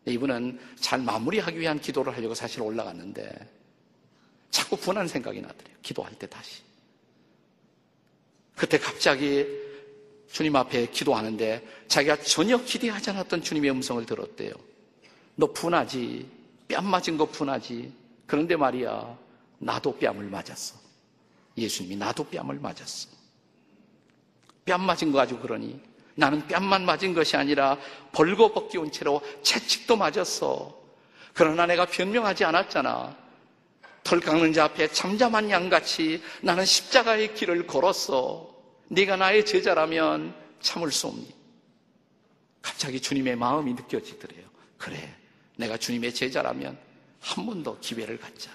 이분은 0.07 0.59
잘 0.81 1.01
마무리하기 1.01 1.59
위한 1.59 1.81
기도를 1.81 2.17
하려고 2.17 2.35
사실 2.35 2.63
올라갔는데 2.63 3.35
자꾸 4.51 4.77
분한 4.77 5.09
생각이 5.09 5.41
나더래요. 5.41 5.77
기도할 5.83 6.15
때 6.15 6.27
다시. 6.27 6.63
그때 8.55 8.79
갑자기 8.79 9.45
주님 10.31 10.57
앞에 10.57 10.87
기도하는데 10.87 11.67
자기가 11.89 12.17
전혀 12.23 12.57
기대하지 12.59 13.11
않았던 13.11 13.43
주님의 13.43 13.71
음성을 13.71 14.05
들었대요. 14.05 14.53
너 15.37 15.53
분하지. 15.53 16.29
뺨 16.69 16.85
맞은 16.85 17.17
거 17.17 17.27
분하지. 17.27 17.93
그런데 18.27 18.57
말이야. 18.57 19.17
나도 19.59 19.97
뺨을 19.99 20.25
맞았어. 20.25 20.77
예수님이 21.57 21.97
나도 21.97 22.25
뺨을 22.25 22.59
맞았어. 22.59 23.09
뺨 24.65 24.83
맞은 24.83 25.13
거 25.13 25.19
가지고 25.19 25.41
그러니 25.41 25.81
나는 26.17 26.47
뺨만 26.49 26.85
맞은 26.85 27.15
것이 27.15 27.37
아니라 27.37 27.79
벌거벗기 28.13 28.79
온 28.79 28.91
채로 28.91 29.21
채찍도 29.43 29.97
맞았어. 29.97 30.77
그러나 31.35 31.67
내가 31.67 31.87
변명하지 31.87 32.45
않았잖아. 32.45 33.15
털 34.03 34.21
깎는 34.21 34.53
자 34.53 34.65
앞에 34.65 34.89
잠잠한 34.89 35.51
양같이 35.51 36.23
나는 36.41 36.65
십자가의 36.65 37.35
길을 37.35 37.67
걸었어. 37.67 38.56
네가 38.89 39.17
나의 39.17 39.45
제자라면 39.45 40.35
참을 40.61 40.91
수 40.93 41.09
없니? 41.09 41.35
갑자기 42.63 43.01
주님의 43.01 43.37
마음이 43.37 43.75
느껴지더래요. 43.75 44.47
그래, 44.79 45.15
내가 45.57 45.77
주님의 45.77 46.15
제자라면 46.15 46.79
한 47.21 47.47
번 47.47 47.63
더 47.63 47.79
기회를 47.81 48.19
갖자. 48.19 48.51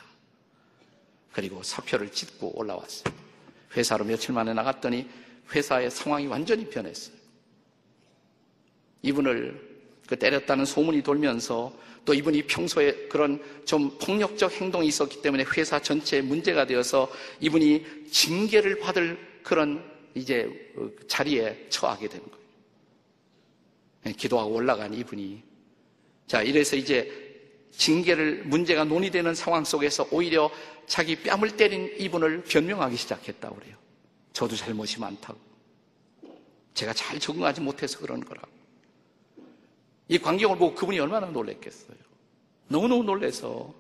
그리고 1.33 1.61
사표를 1.63 2.11
찢고 2.11 2.57
올라왔어요. 2.57 3.13
회사로 3.75 4.05
며칠 4.05 4.33
만에 4.33 4.53
나갔더니 4.53 5.07
회사의 5.53 5.91
상황이 5.91 6.27
완전히 6.27 6.69
변했어요. 6.69 7.15
이분을 9.01 9.69
그 10.07 10.17
때렸다는 10.17 10.65
소문이 10.65 11.03
돌면서 11.03 11.73
또 12.03 12.13
이분이 12.13 12.43
평소에 12.47 13.07
그런 13.07 13.41
좀 13.65 13.97
폭력적 13.99 14.51
행동이 14.53 14.87
있었기 14.87 15.21
때문에 15.21 15.45
회사 15.55 15.79
전체에 15.81 16.21
문제가 16.21 16.65
되어서 16.65 17.11
이분이 17.39 18.07
징계를 18.11 18.79
받을 18.79 19.17
그런 19.43 19.83
이제 20.15 20.71
그 20.75 21.05
자리에 21.07 21.67
처하게 21.69 22.09
된 22.09 22.21
거예요. 22.21 22.41
예, 24.07 24.11
기도하고 24.11 24.55
올라간 24.55 24.93
이분이. 24.93 25.43
자, 26.27 26.41
이래서 26.41 26.75
이제 26.75 27.31
징계를 27.71 28.43
문제가 28.45 28.83
논의되는 28.83 29.33
상황 29.35 29.63
속에서 29.63 30.07
오히려 30.11 30.51
자기 30.87 31.15
뺨을 31.15 31.55
때린 31.55 31.93
이분을 31.97 32.43
변명하기 32.43 32.95
시작했다고 32.95 33.55
그래요. 33.55 33.77
저도 34.33 34.55
잘못이 34.55 34.99
많다고. 34.99 35.39
제가 36.73 36.93
잘 36.93 37.19
적응하지 37.19 37.61
못해서 37.61 37.99
그런 37.99 38.23
거라고. 38.23 38.49
이 40.07 40.17
광경을 40.17 40.57
보고 40.57 40.75
그분이 40.75 40.99
얼마나 40.99 41.27
놀랬겠어요. 41.27 41.97
너무너무 42.67 43.03
놀래서. 43.03 43.73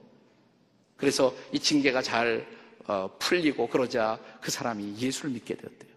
그래서 0.95 1.35
이 1.51 1.59
징계가 1.59 2.01
잘 2.01 2.47
어, 2.87 3.09
풀리고 3.19 3.67
그러자 3.67 4.19
그 4.41 4.51
사람이 4.51 4.95
예수를 4.97 5.31
믿게 5.31 5.55
되었대요. 5.55 5.90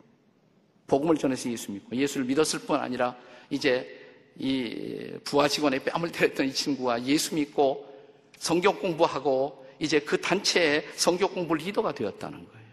복음을 0.87 1.17
전해서 1.17 1.51
예수 1.51 1.73
믿고 1.73 1.97
예수를 1.97 2.27
믿었을 2.27 2.61
뿐 2.61 2.79
아니라 2.79 3.17
이제 3.51 4.01
이 4.37 5.13
부하 5.25 5.49
직원의 5.49 5.85
뺨을 5.85 6.11
때렸던 6.11 6.47
이 6.47 6.53
친구가 6.53 7.05
예수 7.05 7.35
믿고 7.35 7.93
성경 8.39 8.79
공부하고 8.79 9.65
이제 9.79 10.01
그 10.01 10.21
단체의 10.21 10.85
성경 10.97 11.33
공부 11.33 11.55
리더가 11.55 11.93
되었다는 11.93 12.39
거예요. 12.39 12.65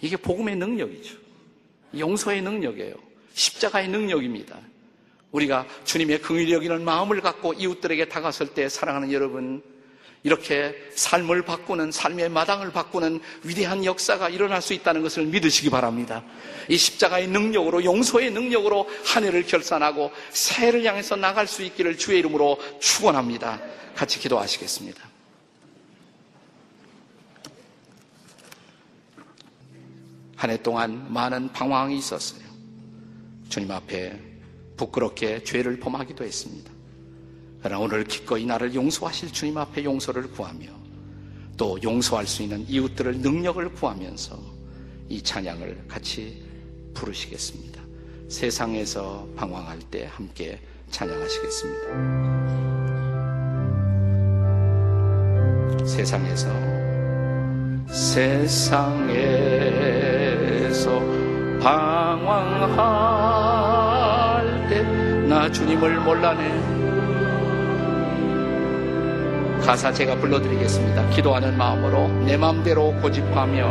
이게 0.00 0.16
복음의 0.16 0.56
능력이죠. 0.56 1.18
용서의 1.98 2.42
능력이에요. 2.42 2.94
십자가의 3.34 3.88
능력입니다. 3.88 4.58
우리가 5.32 5.66
주님의 5.84 6.22
긍휼히 6.22 6.52
여기는 6.52 6.84
마음을 6.84 7.20
갖고 7.20 7.52
이웃들에게 7.52 8.08
다가설 8.08 8.54
때 8.54 8.68
사랑하는 8.68 9.12
여러분 9.12 9.62
이렇게 10.26 10.74
삶을 10.96 11.42
바꾸는 11.42 11.92
삶의 11.92 12.30
마당을 12.30 12.72
바꾸는 12.72 13.20
위대한 13.44 13.84
역사가 13.84 14.28
일어날 14.28 14.60
수 14.60 14.74
있다는 14.74 15.02
것을 15.02 15.24
믿으시기 15.26 15.70
바랍니다. 15.70 16.24
이 16.68 16.76
십자가의 16.76 17.28
능력으로 17.28 17.84
용서의 17.84 18.32
능력으로 18.32 18.88
한 19.04 19.22
해를 19.22 19.46
결산하고 19.46 20.10
새해를 20.32 20.84
향해서 20.84 21.14
나갈 21.14 21.46
수 21.46 21.62
있기를 21.62 21.96
주의 21.96 22.18
이름으로 22.18 22.58
축원합니다. 22.80 23.60
같이 23.94 24.18
기도하시겠습니다. 24.18 25.00
한 30.34 30.50
해 30.50 30.60
동안 30.60 31.06
많은 31.12 31.52
방황이 31.52 31.96
있었어요. 31.98 32.42
주님 33.48 33.70
앞에 33.70 34.20
부끄럽게 34.76 35.44
죄를 35.44 35.78
범하기도 35.78 36.24
했습니다. 36.24 36.75
그러나 37.66 37.82
오늘 37.82 38.04
기꺼이 38.04 38.46
나를 38.46 38.76
용서하실 38.76 39.32
주님 39.32 39.58
앞에 39.58 39.82
용서를 39.82 40.30
구하며 40.30 40.68
또 41.56 41.76
용서할 41.82 42.24
수 42.24 42.44
있는 42.44 42.64
이웃들을 42.68 43.18
능력을 43.18 43.68
구하면서 43.70 44.38
이 45.08 45.20
찬양을 45.20 45.86
같이 45.88 46.44
부르시겠습니다. 46.94 47.82
세상에서 48.28 49.26
방황할 49.34 49.80
때 49.90 50.08
함께 50.12 50.60
찬양하시겠습니다. 50.92 51.86
세상에서 55.84 56.48
세상에서 57.92 59.16
방황할 61.60 62.86
때 64.68 65.06
나 65.28 65.50
주님을 65.50 65.98
몰라네 66.02 66.95
가사 69.66 69.92
제가 69.92 70.14
불러드리겠습니다. 70.18 71.08
기도하는 71.10 71.58
마음으로 71.58 72.06
내 72.24 72.36
마음대로 72.36 72.92
고집하며 73.02 73.66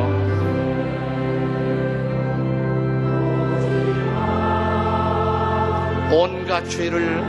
온갖 6.12 6.66
죄를 6.68 7.24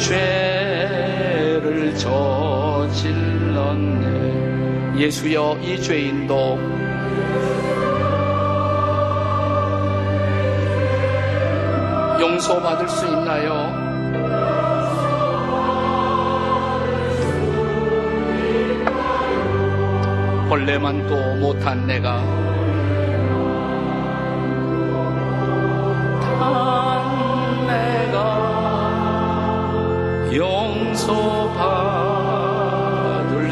죄를 0.00 1.94
저질렀네 1.98 3.28
예수여 4.98 5.58
이 5.62 5.78
죄인도 5.78 6.58
용서받을 12.18 12.88
수 12.88 13.06
있나요? 13.06 13.81
벌레만도 20.52 21.36
못한 21.36 21.86
내가. 21.86 22.20
단 26.20 27.66
내가 27.66 28.20
용서받을 30.34 31.64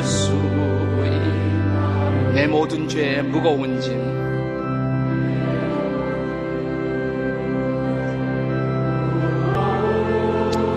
수 0.03 0.35
있나? 0.35 2.33
내 2.35 2.47
모든 2.47 2.87
죄 2.87 3.23
무거운 3.23 3.81
짐. 3.81 3.99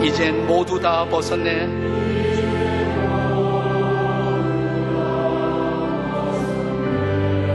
이젠 0.01 0.47
모두 0.47 0.79
다 0.79 1.03
벗었네 1.03 1.82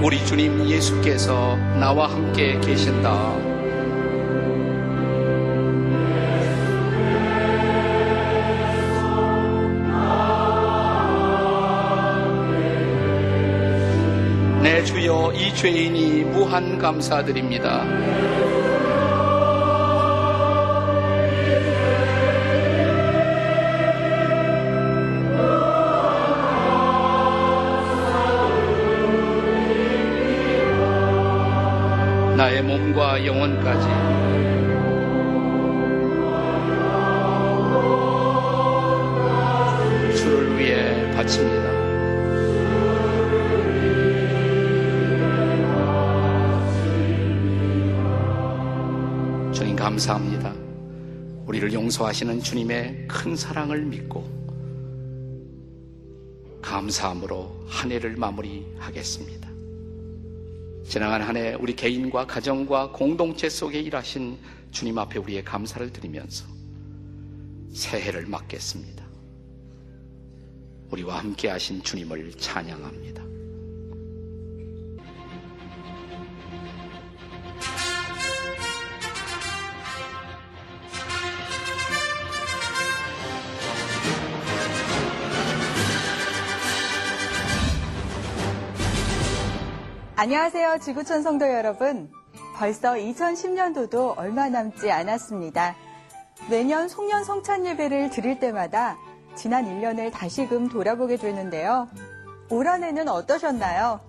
우리 0.01 0.25
주님 0.25 0.69
예수께서 0.69 1.57
나와 1.81 2.09
함께 2.09 2.57
계신다. 2.61 3.35
내 14.63 14.85
주여 14.85 15.33
이 15.35 15.53
죄인이 15.57 16.23
무한 16.25 16.79
감사드립니다. 16.79 17.85
주를 40.15 40.59
위해 40.59 41.11
바칩니다. 41.13 41.69
주님 49.53 49.75
감사합니다. 49.75 50.55
우리를 51.47 51.73
용서하시는 51.73 52.41
주님의 52.41 53.09
큰 53.09 53.35
사랑을 53.35 53.83
믿고 53.83 54.25
감사함으로 56.63 57.65
한 57.67 57.91
해를 57.91 58.17
마무리하겠습니다. 58.17 59.38
지나간 60.99 61.23
한 61.23 61.37
해 61.37 61.55
우리 61.55 61.77
개인과 61.77 62.27
가정과 62.27 62.91
공동체 62.91 63.49
속에 63.49 63.81
일하신 63.81 64.37
주님 64.73 64.99
앞에 64.99 65.21
우리의 65.21 65.45
감사를 65.45 65.93
드리면서 65.93 66.45
새해를 67.73 68.27
맞겠습니다. 68.27 69.07
우리와 70.91 71.21
함께 71.21 71.51
하신 71.51 71.85
주님을 71.85 72.33
찬양합니다. 72.33 73.28
안녕하세요. 90.21 90.79
지구촌 90.81 91.23
성도 91.23 91.47
여러분. 91.49 92.11
벌써 92.57 92.95
2010년도도 92.95 94.19
얼마 94.19 94.49
남지 94.49 94.91
않았습니다. 94.91 95.77
매년 96.51 96.89
송년 96.89 97.23
성찬 97.23 97.65
예배를 97.65 98.11
드릴 98.11 98.41
때마다 98.41 98.99
지난 99.37 99.67
1년을 99.67 100.11
다시금 100.11 100.71
돌아보게 100.71 101.19
되는데요. 101.19 101.87
올 102.51 102.67
한 102.67 102.83
해는 102.83 103.09
어떠셨나요? 103.09 104.01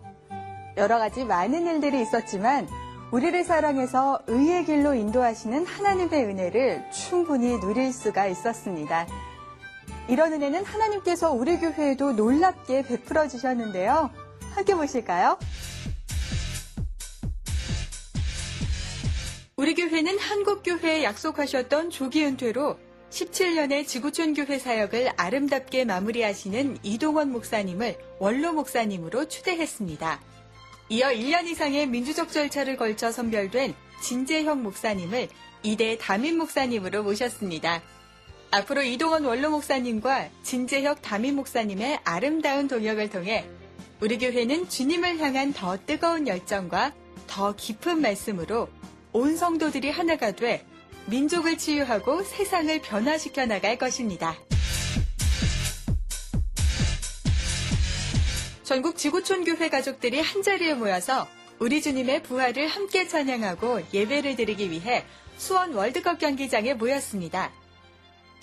여러 0.77 0.97
가지 0.97 1.25
많은 1.25 1.67
일들이 1.67 2.01
있었지만 2.01 2.67
우리를 3.11 3.43
사랑해서 3.43 4.19
의의 4.25 4.65
길로 4.65 4.95
인도하시는 4.95 5.63
하나님의 5.63 6.25
은혜를 6.25 6.89
충분히 6.89 7.59
누릴 7.59 7.93
수가 7.93 8.25
있었습니다. 8.25 9.05
이런 10.07 10.33
은혜는 10.33 10.65
하나님께서 10.65 11.31
우리 11.31 11.59
교회에도 11.59 12.13
놀랍게 12.13 12.81
베풀어 12.81 13.27
주셨는데요. 13.27 14.09
함께 14.55 14.73
보실까요? 14.73 15.37
우리 19.59 19.75
교회는 19.75 20.17
한국교회에 20.17 21.03
약속하셨던 21.03 21.89
조기 21.89 22.23
은퇴로 22.23 22.79
17년의 23.09 23.85
지구촌 23.85 24.33
교회 24.33 24.57
사역을 24.57 25.09
아름답게 25.17 25.83
마무리하시는 25.83 26.77
이동원 26.81 27.33
목사님을 27.33 27.97
원로 28.19 28.53
목사님으로 28.53 29.27
추대했습니다. 29.27 30.21
이어 30.87 31.07
1년 31.09 31.45
이상의 31.47 31.87
민주적 31.87 32.31
절차를 32.31 32.77
걸쳐 32.77 33.11
선별된 33.11 33.73
진재형 34.01 34.63
목사님을 34.63 35.27
이대 35.63 35.97
담임 35.97 36.37
목사님으로 36.37 37.03
모셨습니다. 37.03 37.81
앞으로 38.51 38.81
이동원 38.81 39.25
원로 39.25 39.49
목사님과 39.49 40.29
진재혁 40.41 41.01
담임 41.01 41.35
목사님의 41.35 41.99
아름다운 42.05 42.69
동역을 42.69 43.09
통해 43.09 43.45
우리 43.99 44.17
교회는 44.19 44.69
주님을 44.69 45.19
향한 45.19 45.51
더 45.51 45.77
뜨거운 45.85 46.29
열정과 46.29 46.93
더 47.27 47.53
깊은 47.57 47.99
말씀으로 47.99 48.69
온 49.11 49.35
성도들이 49.35 49.89
하나가 49.89 50.31
돼 50.31 50.65
민족을 51.07 51.57
치유하고 51.57 52.23
세상을 52.23 52.81
변화시켜 52.81 53.45
나갈 53.45 53.77
것입니다. 53.77 54.35
전국 58.63 58.97
지구촌 58.97 59.45
교회 59.45 59.67
가족들이 59.67 60.19
한자리에 60.19 60.75
모여서 60.75 61.27
우리 61.57 61.81
주님의 61.81 62.21
부활을 62.21 62.67
함께 62.67 63.07
찬양하고 63.07 63.81
예배를 63.91 64.35
드리기 64.35 64.69
위해 64.69 65.03
수원 65.37 65.73
월드컵 65.73 66.19
경기장에 66.19 66.75
모였습니다. 66.75 67.51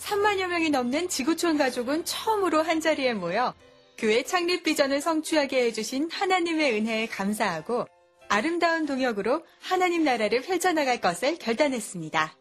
3만여 0.00 0.48
명이 0.48 0.70
넘는 0.70 1.08
지구촌 1.08 1.56
가족은 1.58 2.04
처음으로 2.04 2.62
한자리에 2.62 3.14
모여 3.14 3.54
교회 3.96 4.24
창립 4.24 4.64
비전을 4.64 5.00
성취하게 5.00 5.66
해주신 5.66 6.10
하나님의 6.10 6.74
은혜에 6.74 7.06
감사하고 7.06 7.86
아름다운 8.28 8.86
동역으로 8.86 9.44
하나님 9.60 10.04
나라를 10.04 10.42
펼쳐나갈 10.42 11.00
것을 11.00 11.38
결단했습니다. 11.38 12.34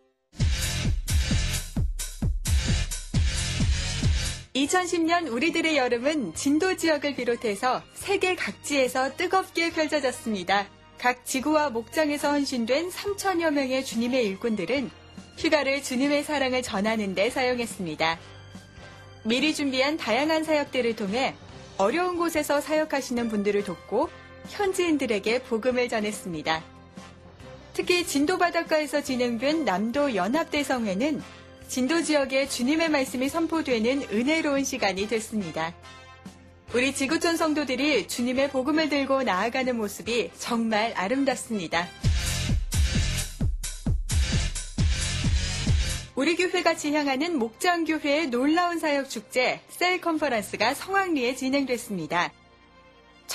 2010년 4.56 5.32
우리들의 5.32 5.76
여름은 5.76 6.34
진도 6.34 6.78
지역을 6.78 7.16
비롯해서 7.16 7.84
세계 7.94 8.36
각지에서 8.36 9.16
뜨겁게 9.16 9.72
펼쳐졌습니다. 9.72 10.68
각 10.98 11.26
지구와 11.26 11.70
목장에서 11.72 12.32
헌신된 12.32 12.90
3천여 12.90 13.52
명의 13.52 13.84
주님의 13.84 14.26
일꾼들은 14.28 14.90
휴가를 15.38 15.84
주님의 15.84 16.24
사랑을 16.24 16.62
전하는 16.64 17.14
데 17.14 17.30
사용했습니다. 17.30 18.18
미리 19.26 19.54
준비한 19.54 19.98
다양한 19.98 20.46
사역들을 20.46 20.96
통해 20.96 21.36
어려운 21.78 22.18
곳에서 22.18 22.62
사역하시는 22.62 23.28
분들을 23.28 23.66
돕고 23.66 24.10
현지인들에게 24.50 25.44
복음을 25.44 25.90
전했습니다. 25.90 26.64
특히 27.74 28.06
진도 28.06 28.38
바닷가에서 28.38 29.02
진행된 29.02 29.66
남도 29.66 30.16
연합대성회는 30.16 31.22
진도 31.68 32.02
지역에 32.02 32.48
주님의 32.48 32.90
말씀이 32.90 33.28
선포되는 33.28 34.04
은혜로운 34.12 34.64
시간이 34.64 35.08
됐습니다. 35.08 35.74
우리 36.74 36.94
지구촌 36.94 37.38
성도들이 37.38 38.08
주님의 38.08 38.50
복음을 38.50 38.90
들고 38.90 39.24
나아가는 39.24 39.76
모습이 39.76 40.32
정말 40.38 40.94
아름답습니다. 40.96 41.88
우리 46.16 46.38
교회가 46.38 46.76
지향하는 46.76 47.38
목장교회의 47.38 48.28
놀라운 48.28 48.80
사역 48.80 49.10
축제 49.10 49.60
셀 49.70 50.00
컨퍼런스가 50.00 50.74
성황리에 50.74 51.36
진행됐습니다. 51.36 52.32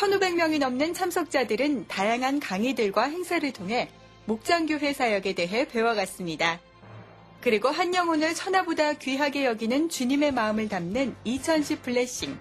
1500명이 0.00 0.58
넘는 0.58 0.94
참석자들은 0.94 1.86
다양한 1.86 2.40
강의들과 2.40 3.04
행사를 3.04 3.52
통해 3.52 3.90
목장교회 4.24 4.94
사역에 4.94 5.34
대해 5.34 5.68
배워갔습니다. 5.68 6.58
그리고 7.42 7.68
한 7.68 7.94
영혼을 7.94 8.34
천하보다 8.34 8.94
귀하게 8.94 9.44
여기는 9.44 9.90
주님의 9.90 10.32
마음을 10.32 10.68
담는 10.70 11.14
2010 11.24 11.82
블레싱. 11.82 12.38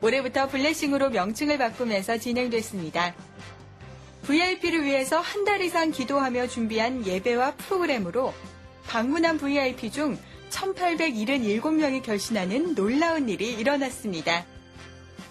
올해부터 0.00 0.46
블레싱으로 0.46 1.10
명칭을 1.10 1.58
바꾸면서 1.58 2.18
진행됐습니다. 2.18 3.14
VIP를 4.22 4.84
위해서 4.84 5.18
한 5.18 5.44
달 5.44 5.60
이상 5.62 5.90
기도하며 5.90 6.46
준비한 6.46 7.04
예배와 7.04 7.54
프로그램으로 7.54 8.32
방문한 8.86 9.38
VIP 9.38 9.90
중 9.90 10.16
1877명이 10.50 12.02
결신하는 12.02 12.74
놀라운 12.76 13.28
일이 13.28 13.52
일어났습니다. 13.54 14.46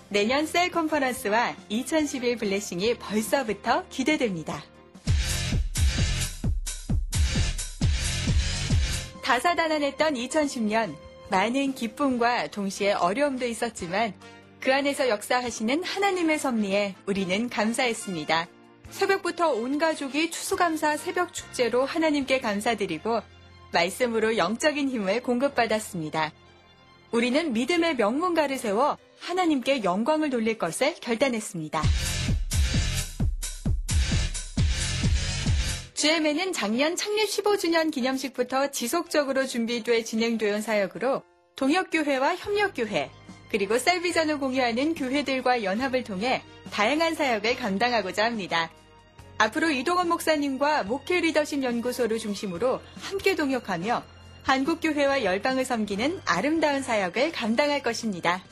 내년 0.10 0.46
셀 0.46 0.72
컨퍼런스와 0.72 1.56
2011 1.70 2.38
블레싱이 2.38 2.96
벌써부터 2.96 3.84
기대됩니다. 3.90 4.64
다사다난했던 9.22 10.14
2010년 10.14 10.96
많은 11.30 11.74
기쁨과 11.74 12.48
동시에 12.48 12.94
어려움도 12.94 13.46
있었지만 13.46 14.14
그 14.62 14.74
안에서 14.74 15.10
역사하시는 15.10 15.84
하나님의 15.84 16.40
섭리에 16.40 16.96
우리는 17.06 17.50
감사했습니다. 17.50 18.48
새벽부터 18.90 19.50
온 19.52 19.78
가족이 19.78 20.32
추수감사 20.32 20.96
새벽 20.96 21.34
축제로 21.34 21.84
하나님께 21.84 22.40
감사드리고 22.40 23.22
말씀으로 23.74 24.38
영적인 24.38 24.88
힘을 24.88 25.22
공급받았습니다. 25.22 26.32
우리는 27.12 27.52
믿음의 27.52 27.98
명문가를 27.98 28.58
세워 28.58 28.98
하나님께 29.20 29.84
영광을 29.84 30.30
돌릴 30.30 30.58
것을 30.58 30.96
결단했습니다. 31.02 31.82
GM에는 35.94 36.54
작년 36.54 36.96
창립 36.96 37.28
15주년 37.28 37.92
기념식부터 37.92 38.72
지속적으로 38.72 39.48
준비돼 39.48 40.04
진행되어 40.04 40.56
온 40.56 40.62
사역으로 40.62 41.24
동역교회와 41.56 42.36
협력교회, 42.36 43.10
그리고 43.50 43.80
셀비전을 43.80 44.40
공유하는 44.40 44.94
교회들과 44.94 45.64
연합을 45.64 46.04
통해 46.04 46.44
다양한 46.72 47.16
사역을 47.16 47.56
감당하고자 47.56 48.26
합니다. 48.26 48.70
앞으로 49.40 49.72
이동원 49.72 50.10
목사님과 50.10 50.84
목회 50.84 51.20
리더십 51.20 51.64
연구소를 51.64 52.20
중심으로 52.20 52.80
함께 53.02 53.36
동역하며 53.36 54.04
한국교회와 54.44 55.24
열방을 55.24 55.66
섬기는 55.66 56.22
아름다운 56.26 56.82
사역을 56.82 57.32
감당할 57.32 57.82
것입니다. 57.82 58.44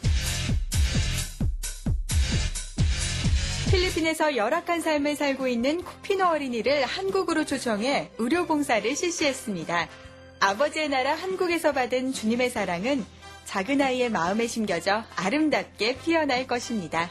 필리핀에서 3.75 4.37
열악한 4.37 4.79
삶을 4.79 5.17
살고 5.17 5.49
있는 5.49 5.83
코피노 5.83 6.23
어린이를 6.27 6.85
한국으로 6.85 7.43
초청해 7.43 8.11
의료 8.19 8.45
봉사를 8.45 8.95
실시했습니다. 8.95 9.89
아버지의 10.39 10.87
나라 10.87 11.13
한국에서 11.13 11.73
받은 11.73 12.13
주님의 12.13 12.51
사랑은 12.51 13.05
작은 13.43 13.81
아이의 13.81 14.11
마음에 14.11 14.47
심겨져 14.47 15.03
아름답게 15.17 15.97
피어날 15.97 16.47
것입니다. 16.47 17.09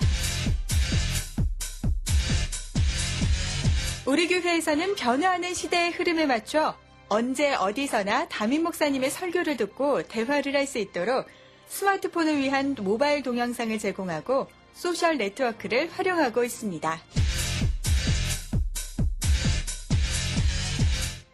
우리 4.07 4.27
교회에서는 4.27 4.95
변화하는 4.95 5.53
시대의 5.53 5.91
흐름에 5.91 6.25
맞춰 6.25 6.75
언제 7.11 7.55
어디서나 7.55 8.29
담임 8.29 8.63
목사님의 8.63 9.11
설교를 9.11 9.59
듣고 9.59 10.03
대화를 10.05 10.57
할 10.57 10.67
수 10.67 10.79
있도록 10.79 11.27
스마트폰을 11.69 12.39
위한 12.39 12.75
모바일 12.81 13.23
동영상을 13.23 13.79
제공하고 13.79 14.49
소셜 14.75 15.17
네트워크를 15.17 15.89
활용하고 15.91 16.45
있습니다. 16.45 17.01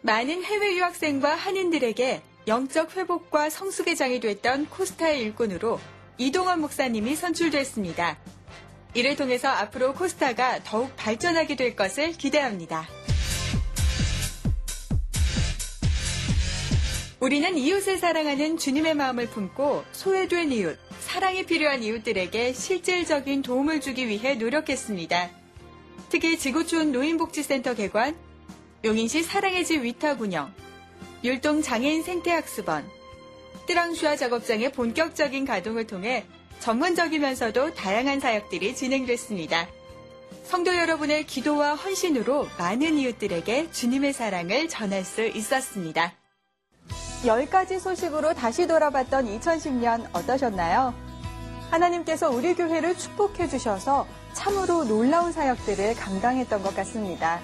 많은 0.03 0.43
해외 0.43 0.77
유학생과 0.77 1.35
한인들에게 1.35 2.21
영적 2.47 2.95
회복과 2.95 3.49
성숙의 3.49 3.95
장이 3.95 4.19
됐던 4.19 4.67
코스타의 4.67 5.21
일꾼으로 5.21 5.79
이동원 6.17 6.61
목사님이 6.61 7.15
선출됐습니다. 7.15 8.17
이를 8.93 9.15
통해서 9.15 9.47
앞으로 9.47 9.93
코스타가 9.93 10.63
더욱 10.63 10.95
발전하게 10.95 11.55
될 11.55 11.75
것을 11.75 12.13
기대합니다. 12.13 12.87
우리는 17.19 17.55
이웃을 17.55 17.99
사랑하는 17.99 18.57
주님의 18.57 18.95
마음을 18.95 19.27
품고 19.27 19.85
소외된 19.91 20.51
이웃, 20.51 20.77
사랑이 21.11 21.45
필요한 21.45 21.83
이웃들에게 21.83 22.53
실질적인 22.53 23.41
도움을 23.41 23.81
주기 23.81 24.07
위해 24.07 24.35
노력했습니다. 24.35 25.29
특히 26.07 26.39
지구촌 26.39 26.93
노인복지센터 26.93 27.73
개관, 27.73 28.15
용인시 28.85 29.21
사랑의 29.21 29.65
집 29.65 29.83
위탁 29.83 30.21
운영, 30.21 30.53
율동 31.21 31.63
장애인 31.63 32.03
생태학습원, 32.03 32.89
뜨랑슈아 33.67 34.15
작업장의 34.15 34.71
본격적인 34.71 35.43
가동을 35.43 35.85
통해 35.85 36.23
전문적이면서도 36.61 37.73
다양한 37.73 38.21
사역들이 38.21 38.73
진행됐습니다. 38.73 39.67
성도 40.45 40.73
여러분의 40.73 41.25
기도와 41.25 41.75
헌신으로 41.75 42.47
많은 42.57 42.97
이웃들에게 42.97 43.71
주님의 43.71 44.13
사랑을 44.13 44.69
전할 44.69 45.03
수 45.03 45.27
있었습니다. 45.27 46.20
10가지 47.23 47.79
소식으로 47.79 48.33
다시 48.33 48.65
돌아봤던 48.65 49.27
2010년 49.27 50.07
어떠셨나요? 50.11 50.93
하나님께서 51.69 52.29
우리 52.29 52.55
교회를 52.55 52.97
축복해 52.97 53.47
주셔서 53.47 54.07
참으로 54.33 54.83
놀라운 54.83 55.31
사역들을 55.31 55.95
감당했던 55.95 56.63
것 56.63 56.75
같습니다. 56.75 57.39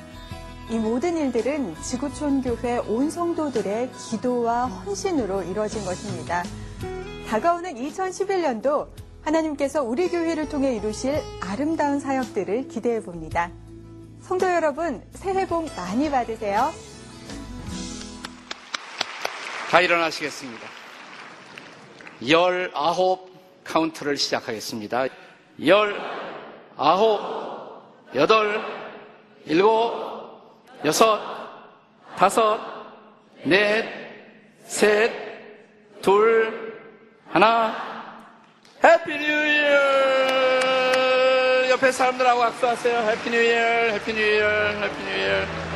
이 0.70 0.80
모든 0.80 1.16
일들은 1.16 1.76
지구촌 1.82 2.42
교회 2.42 2.78
온 2.78 3.10
성도들의 3.10 3.92
기도와 4.10 4.66
헌신으로 4.66 5.44
이루어진 5.44 5.86
것입니다. 5.86 6.44
다가오는 7.30 7.76
2011년도 7.76 8.88
하나님께서 9.22 9.84
우리 9.84 10.10
교회를 10.10 10.50
통해 10.50 10.76
이루실 10.76 11.22
아름다운 11.40 12.00
사역들을 12.00 12.68
기대해 12.68 13.02
봅니다. 13.02 13.52
성도 14.22 14.52
여러분, 14.52 15.04
새해 15.14 15.48
복 15.48 15.68
많이 15.76 16.10
받으세요. 16.10 16.72
다 19.70 19.82
일어나시겠습니다. 19.82 20.66
열아홉 22.28 23.30
카운트를 23.66 24.16
시작하겠습니다. 24.16 25.08
열아홉, 25.66 27.18
여덟, 28.16 28.62
일곱, 29.46 30.56
여섯, 30.86 31.20
다섯, 32.16 32.62
넷, 33.44 33.86
셋, 34.64 35.12
둘, 36.02 36.82
하나. 37.30 37.86
Happy 38.82 39.18
New 39.18 39.28
Year! 39.28 39.72
옆에 41.72 41.92
사람들하고 41.92 42.42
악수하세요. 42.44 43.00
Happy 43.10 43.30
New 43.32 43.44
Year, 43.44 43.58
Happy 43.92 44.14
New 44.14 44.22
Year, 44.22 44.48
Happy 44.48 45.04
New 45.04 45.12
Year. 45.18 45.67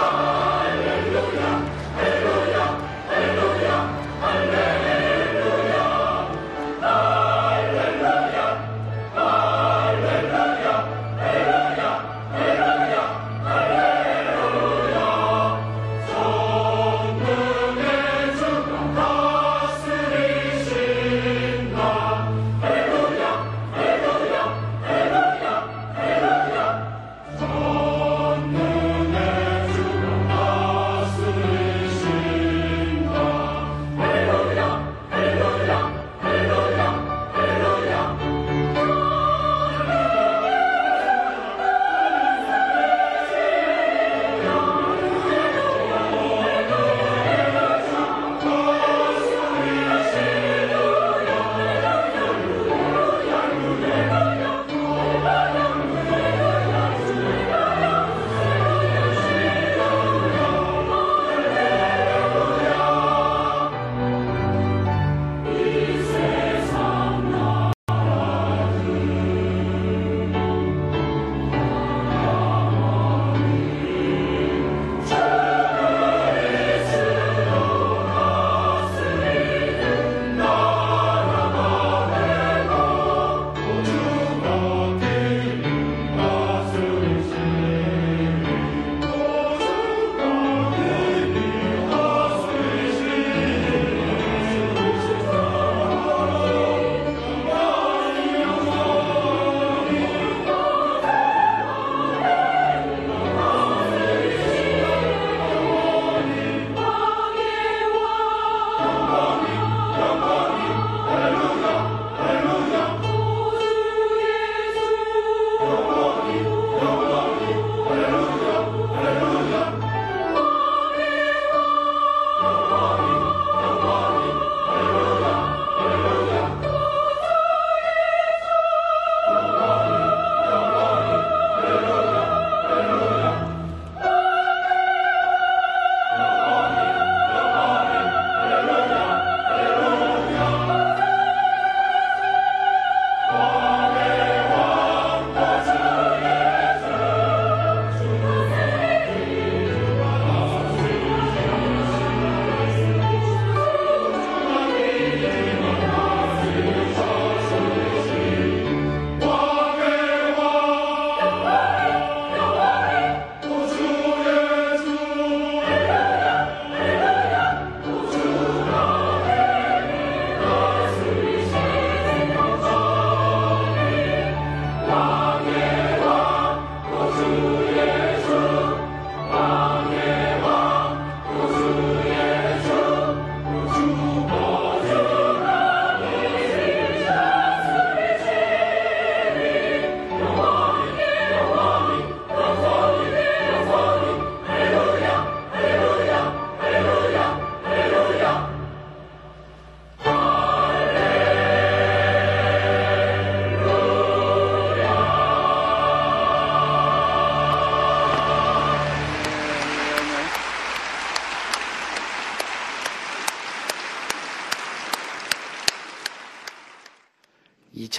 Christ. 0.00 0.49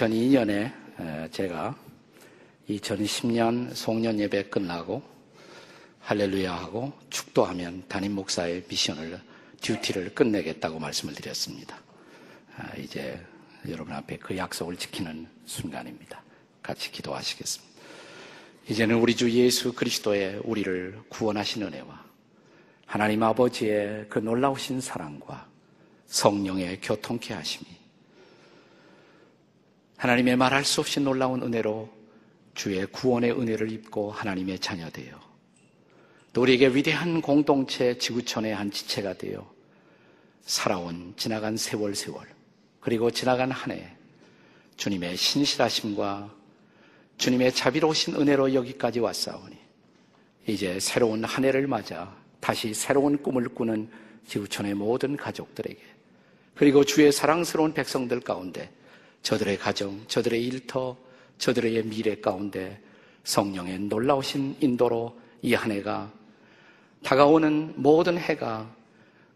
2002년에 0.02 1.30
제가 1.30 1.76
2010년 2.68 3.74
송년 3.74 4.18
예배 4.18 4.44
끝나고 4.44 5.02
할렐루야 6.00 6.52
하고 6.52 6.92
축도하면 7.10 7.84
담임 7.88 8.12
목사의 8.12 8.64
미션을 8.68 9.20
듀티를 9.60 10.14
끝내겠다고 10.14 10.80
말씀을 10.80 11.14
드렸습니다. 11.14 11.78
아, 12.56 12.74
이제 12.76 13.20
여러분 13.68 13.94
앞에 13.94 14.16
그 14.16 14.36
약속을 14.36 14.76
지키는 14.76 15.28
순간입니다. 15.46 16.22
같이 16.62 16.90
기도하시겠습니다. 16.90 17.72
이제는 18.68 18.96
우리 18.96 19.14
주 19.14 19.30
예수 19.30 19.72
그리스도의 19.72 20.40
우리를 20.42 20.98
구원하신 21.10 21.62
은혜와 21.62 22.04
하나님 22.86 23.22
아버지의 23.22 24.06
그 24.08 24.18
놀라우신 24.18 24.80
사랑과 24.80 25.46
성령의 26.06 26.80
교통케 26.80 27.34
하심이 27.34 27.81
하나님의 30.02 30.34
말할 30.34 30.64
수 30.64 30.80
없이 30.80 30.98
놀라운 30.98 31.44
은혜로 31.44 31.88
주의 32.54 32.84
구원의 32.86 33.38
은혜를 33.38 33.70
입고 33.70 34.10
하나님의 34.10 34.58
자녀 34.58 34.90
되어 34.90 35.16
또 36.32 36.42
우리에게 36.42 36.74
위대한 36.74 37.22
공동체 37.22 37.96
지구촌의 37.96 38.52
한 38.52 38.68
지체가 38.68 39.12
되어 39.12 39.48
살아온 40.40 41.14
지나간 41.16 41.56
세월 41.56 41.94
세월 41.94 42.26
그리고 42.80 43.12
지나간 43.12 43.52
한 43.52 43.70
해 43.70 43.92
주님의 44.76 45.16
신실하심과 45.16 46.34
주님의 47.18 47.54
자비로우신 47.54 48.16
은혜로 48.16 48.54
여기까지 48.54 48.98
왔사오니 48.98 49.56
이제 50.48 50.80
새로운 50.80 51.22
한 51.22 51.44
해를 51.44 51.68
맞아 51.68 52.12
다시 52.40 52.74
새로운 52.74 53.22
꿈을 53.22 53.48
꾸는 53.50 53.88
지구촌의 54.26 54.74
모든 54.74 55.16
가족들에게 55.16 55.80
그리고 56.56 56.82
주의 56.82 57.12
사랑스러운 57.12 57.72
백성들 57.72 58.18
가운데 58.18 58.68
저들의 59.22 59.58
가정, 59.58 60.00
저들의 60.08 60.44
일터, 60.46 60.96
저들의 61.38 61.84
미래 61.84 62.14
가운데 62.20 62.80
성령의 63.24 63.78
놀라우신 63.80 64.56
인도로 64.60 65.18
이 65.42 65.54
한 65.54 65.72
해가 65.72 66.12
다가오는 67.02 67.74
모든 67.76 68.16
해가 68.18 68.72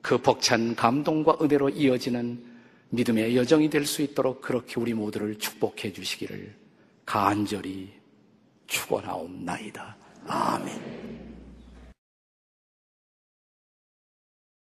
그 0.01 0.18
벅찬 0.18 0.76
감동과 0.76 1.39
은혜로 1.41 1.70
이어지는 1.70 2.45
믿음의 2.91 3.37
여정이 3.37 3.68
될 3.70 3.84
수 3.84 4.03
있도록 4.03 4.41
그렇게 4.41 4.78
우리 4.80 4.95
모두를 4.95 5.37
축복해 5.39 5.93
주시기를 5.93 6.55
간절히 7.05 7.93
축원하옵나이다. 8.66 9.97
아멘. 10.26 11.05